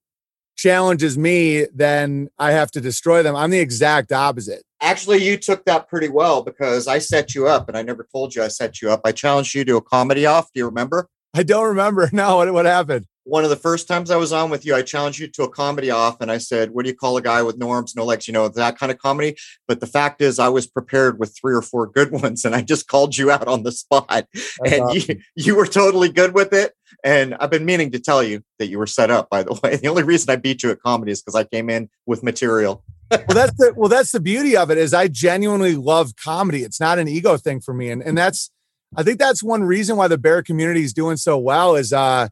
[0.57, 3.35] challenges me, then I have to destroy them.
[3.35, 4.63] I'm the exact opposite.
[4.81, 8.35] Actually, you took that pretty well because I set you up and I never told
[8.35, 9.01] you I set you up.
[9.05, 10.51] I challenged you to a comedy off.
[10.53, 11.07] Do you remember?
[11.33, 12.09] I don't remember.
[12.13, 13.05] No, what, what happened?
[13.25, 15.49] One of the first times I was on with you, I challenged you to a
[15.49, 18.05] comedy off and I said, What do you call a guy with no arms, no
[18.05, 18.27] legs?
[18.27, 19.35] You know, that kind of comedy.
[19.67, 22.61] But the fact is, I was prepared with three or four good ones and I
[22.61, 24.07] just called you out on the spot.
[24.07, 25.17] That's and awesome.
[25.35, 26.73] you, you were totally good with it.
[27.03, 29.75] And I've been meaning to tell you that you were set up, by the way.
[29.77, 32.83] The only reason I beat you at comedy is because I came in with material.
[33.11, 36.63] well, that's the well, that's the beauty of it is I genuinely love comedy.
[36.63, 37.89] It's not an ego thing for me.
[37.89, 38.51] And and that's
[38.95, 42.29] I think that's one reason why the bear community is doing so well is uh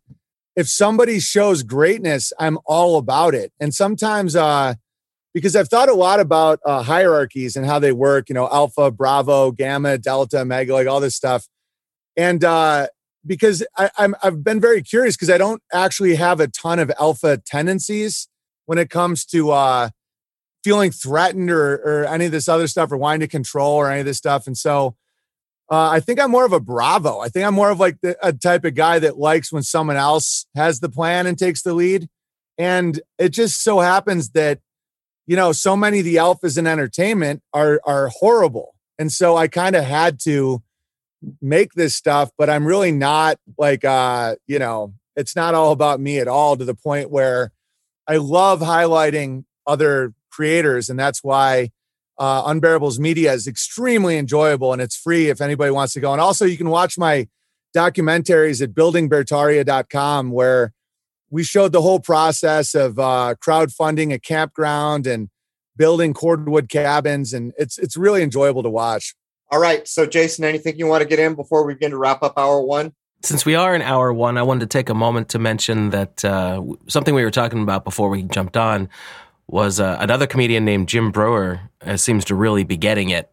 [0.56, 3.52] if somebody shows greatness, I'm all about it.
[3.60, 4.76] And sometimes, uh,
[5.34, 8.92] because I've thought a lot about uh, hierarchies and how they work, you know, alpha,
[8.92, 11.48] bravo, gamma, delta, mega, like all this stuff.
[12.16, 12.88] And uh,
[13.26, 16.92] because I, I'm, I've been very curious because I don't actually have a ton of
[17.00, 18.28] alpha tendencies
[18.66, 19.90] when it comes to uh,
[20.64, 24.02] feeling threatened or, or any of this other stuff or wanting to control or any
[24.02, 24.46] of this stuff.
[24.46, 24.96] And so
[25.74, 27.20] uh, I think I'm more of a Bravo.
[27.20, 29.98] I think I'm more of like the, a type of guy that likes when someone
[29.98, 32.10] else has the plan and takes the lead.
[32.60, 34.60] And it just so happens that,
[35.26, 38.76] you know, so many of the alphas in entertainment are are horrible.
[39.00, 40.62] And so I kind of had to
[41.42, 46.00] make this stuff, but I'm really not like uh, you know, it's not all about
[46.00, 47.52] me at all to the point where
[48.08, 50.92] I love highlighting other creators.
[50.92, 51.72] And that's why
[52.18, 56.12] uh, Unbearables Media is extremely enjoyable and it's free if anybody wants to go.
[56.12, 57.28] And also, you can watch my
[57.76, 60.74] documentaries at buildingbeartaria.com where
[61.30, 65.30] we showed the whole process of uh, crowdfunding a campground and
[65.76, 69.16] building cordwood cabins, and it's it's really enjoyable to watch.
[69.52, 72.22] All right, so Jason, anything you want to get in before we begin to wrap
[72.24, 72.94] up hour one?
[73.24, 76.24] Since we are in hour one, I wanted to take a moment to mention that
[76.26, 78.90] uh, something we were talking about before we jumped on
[79.48, 83.32] was uh, another comedian named Jim Breuer uh, seems to really be getting it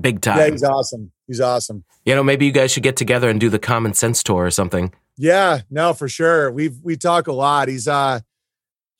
[0.00, 0.38] big time.
[0.38, 1.12] Yeah, he's awesome.
[1.26, 1.84] He's awesome.
[2.04, 4.50] You know, maybe you guys should get together and do the common sense tour or
[4.50, 4.92] something.
[5.16, 6.50] Yeah, no, for sure.
[6.50, 7.68] We've we talk a lot.
[7.68, 8.20] He's uh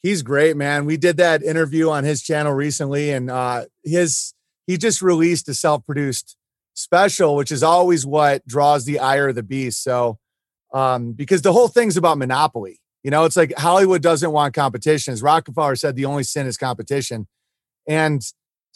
[0.02, 0.84] he's great, man.
[0.84, 4.34] We did that interview on his channel recently, and uh his
[4.66, 6.36] he just released a self-produced
[6.74, 9.82] special, which is always what draws the ire of the beast.
[9.82, 10.18] So
[10.72, 12.80] um, because the whole thing's about monopoly.
[13.02, 15.12] You know, it's like Hollywood doesn't want competition.
[15.12, 17.26] As Rockefeller said, the only sin is competition.
[17.86, 18.22] And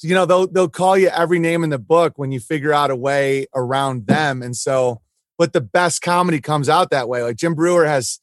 [0.00, 2.90] you know, they'll they'll call you every name in the book when you figure out
[2.90, 4.42] a way around them.
[4.42, 5.00] And so,
[5.38, 7.22] but the best comedy comes out that way.
[7.22, 8.20] Like Jim Breuer has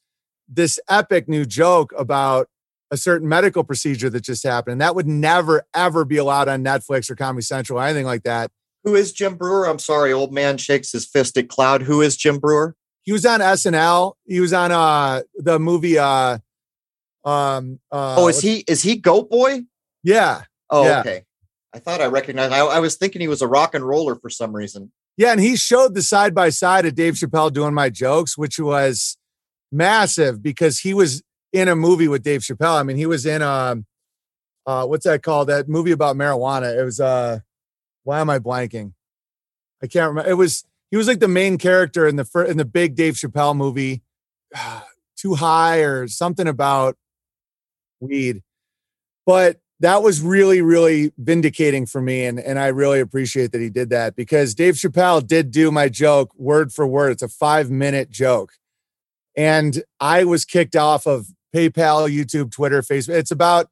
[0.48, 2.48] this epic new joke about
[2.90, 4.72] a certain medical procedure that just happened.
[4.72, 8.24] And that would never, ever be allowed on Netflix or Comedy Central or anything like
[8.24, 8.50] that.
[8.84, 9.66] Who is Jim Breuer?
[9.66, 11.82] I'm sorry, old man shakes his fist at cloud.
[11.82, 12.74] Who is Jim Breuer?
[13.10, 14.12] He was on SNL.
[14.24, 16.38] He was on uh the movie uh
[17.24, 19.62] um uh, Oh, is he is he Goat Boy?
[20.04, 20.42] Yeah.
[20.70, 21.00] Oh, yeah.
[21.00, 21.24] okay.
[21.74, 22.52] I thought I recognized.
[22.52, 24.92] I, I was thinking he was a rock and roller for some reason.
[25.16, 28.60] Yeah, and he showed the side by side of Dave Chappelle doing my jokes, which
[28.60, 29.18] was
[29.72, 31.20] massive because he was
[31.52, 32.78] in a movie with Dave Chappelle.
[32.78, 33.86] I mean, he was in um
[34.66, 35.48] uh what's that called?
[35.48, 36.78] That movie about marijuana.
[36.78, 37.40] It was uh
[38.04, 38.92] why am I blanking?
[39.82, 40.30] I can't remember.
[40.30, 43.14] It was he was like the main character in the fir- in the big Dave
[43.14, 44.02] Chappelle movie,
[45.16, 46.96] Too High or something about
[48.00, 48.42] weed.
[49.26, 52.24] But that was really, really vindicating for me.
[52.24, 55.88] And, and I really appreciate that he did that because Dave Chappelle did do my
[55.88, 57.12] joke word for word.
[57.12, 58.52] It's a five minute joke.
[59.36, 63.14] And I was kicked off of PayPal, YouTube, Twitter, Facebook.
[63.14, 63.68] It's about,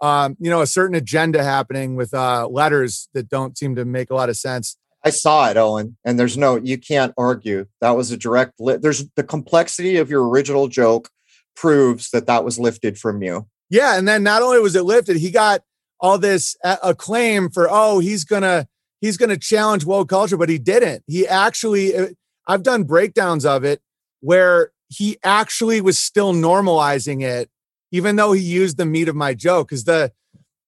[0.00, 4.10] um, you know, a certain agenda happening with uh, letters that don't seem to make
[4.10, 4.76] a lot of sense.
[5.04, 7.66] I saw it, Owen, and there's no, you can't argue.
[7.80, 11.08] That was a direct, li- there's the complexity of your original joke
[11.56, 13.46] proves that that was lifted from you.
[13.68, 15.62] Yeah, and then not only was it lifted, he got
[15.98, 18.66] all this acclaim for oh he's gonna
[19.00, 21.04] he's gonna challenge woke culture, but he didn't.
[21.06, 22.08] He actually, uh,
[22.46, 23.80] I've done breakdowns of it
[24.20, 27.48] where he actually was still normalizing it,
[27.92, 29.68] even though he used the meat of my joke.
[29.68, 30.12] Because the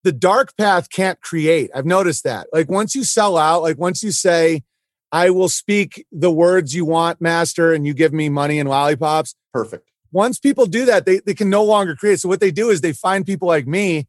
[0.04, 1.70] the dark path can't create.
[1.74, 2.46] I've noticed that.
[2.52, 4.62] Like once you sell out, like once you say,
[5.10, 9.34] I will speak the words you want, master, and you give me money and lollipops.
[9.52, 12.20] Perfect once people do that, they, they can no longer create.
[12.20, 14.06] So what they do is they find people like me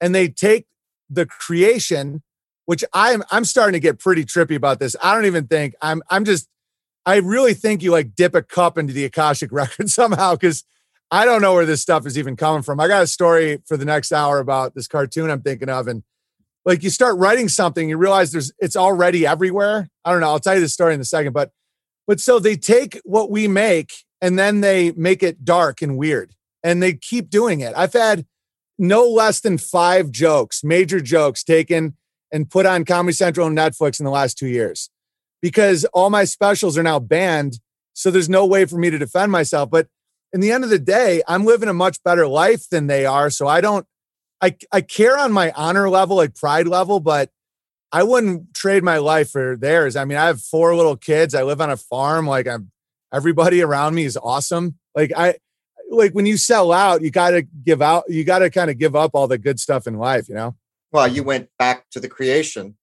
[0.00, 0.66] and they take
[1.08, 2.22] the creation,
[2.66, 4.96] which I'm I'm starting to get pretty trippy about this.
[5.00, 6.48] I don't even think I'm I'm just
[7.06, 10.64] I really think you like dip a cup into the Akashic record somehow because
[11.10, 12.80] I don't know where this stuff is even coming from.
[12.80, 15.86] I got a story for the next hour about this cartoon I'm thinking of.
[15.86, 16.02] And
[16.64, 19.88] like you start writing something, you realize there's it's already everywhere.
[20.04, 20.28] I don't know.
[20.28, 21.32] I'll tell you the story in a second.
[21.32, 21.50] But
[22.06, 26.34] but so they take what we make and then they make it dark and weird
[26.62, 27.74] and they keep doing it.
[27.76, 28.26] I've had
[28.78, 31.96] no less than five jokes, major jokes taken
[32.32, 34.90] and put on Comedy Central and Netflix in the last two years
[35.40, 37.60] because all my specials are now banned.
[37.92, 39.70] So there's no way for me to defend myself.
[39.70, 39.86] But
[40.34, 43.30] in the end of the day, I'm living a much better life than they are.
[43.30, 43.86] So I don't,
[44.40, 47.30] I, I care on my honor level, like pride level, but
[47.92, 49.94] I wouldn't trade my life for theirs.
[49.94, 51.36] I mean, I have four little kids.
[51.36, 52.26] I live on a farm.
[52.26, 52.72] Like I'm
[53.12, 54.76] everybody around me is awesome.
[54.96, 55.36] Like I
[55.88, 58.78] like when you sell out, you got to give out, you got to kind of
[58.78, 60.56] give up all the good stuff in life, you know?
[60.90, 62.76] Well, you went back to the creation.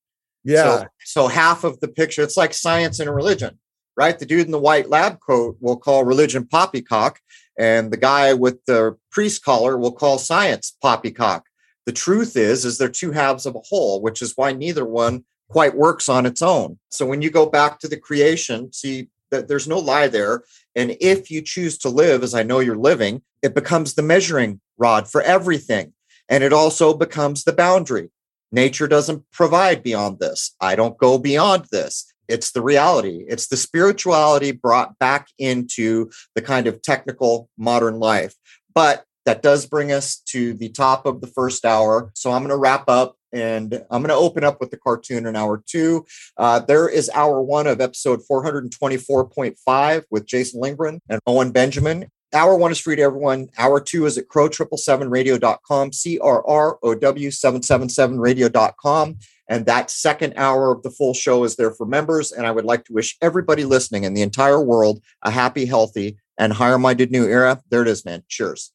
[0.46, 0.64] Yeah.
[0.64, 3.60] So, so half of the picture, it's like science and religion,
[3.96, 4.18] right?
[4.18, 7.20] The dude in the white lab coat will call religion poppycock,
[7.58, 11.46] and the guy with the priest collar will call science poppycock.
[11.86, 15.26] The truth is, is they're two halves of a whole, which is why neither one
[15.50, 16.80] quite works on its own.
[16.90, 20.44] So when you go back to the creation, see, that there's no lie there.
[20.76, 24.62] And if you choose to live as I know you're living, it becomes the measuring
[24.78, 25.94] rod for everything.
[26.30, 28.10] And it also becomes the boundary.
[28.52, 30.56] Nature doesn't provide beyond this.
[30.60, 32.11] I don't go beyond this.
[32.32, 33.26] It's the reality.
[33.28, 38.34] It's the spirituality brought back into the kind of technical modern life.
[38.74, 42.12] But that does bring us to the top of the first hour.
[42.16, 45.26] So I'm going to wrap up and I'm going to open up with the cartoon
[45.26, 46.06] in hour two.
[46.38, 52.10] Uh, there is hour one of episode 424.5 with Jason Lindgren and Owen Benjamin.
[52.34, 53.50] Hour one is free to everyone.
[53.58, 59.18] Hour two is at crow777radio.com, C R R O W 777radio.com.
[59.52, 62.32] And that second hour of the full show is there for members.
[62.32, 66.18] And I would like to wish everybody listening in the entire world a happy, healthy,
[66.38, 67.62] and higher minded new era.
[67.70, 68.24] There it is, man.
[68.30, 68.72] Cheers.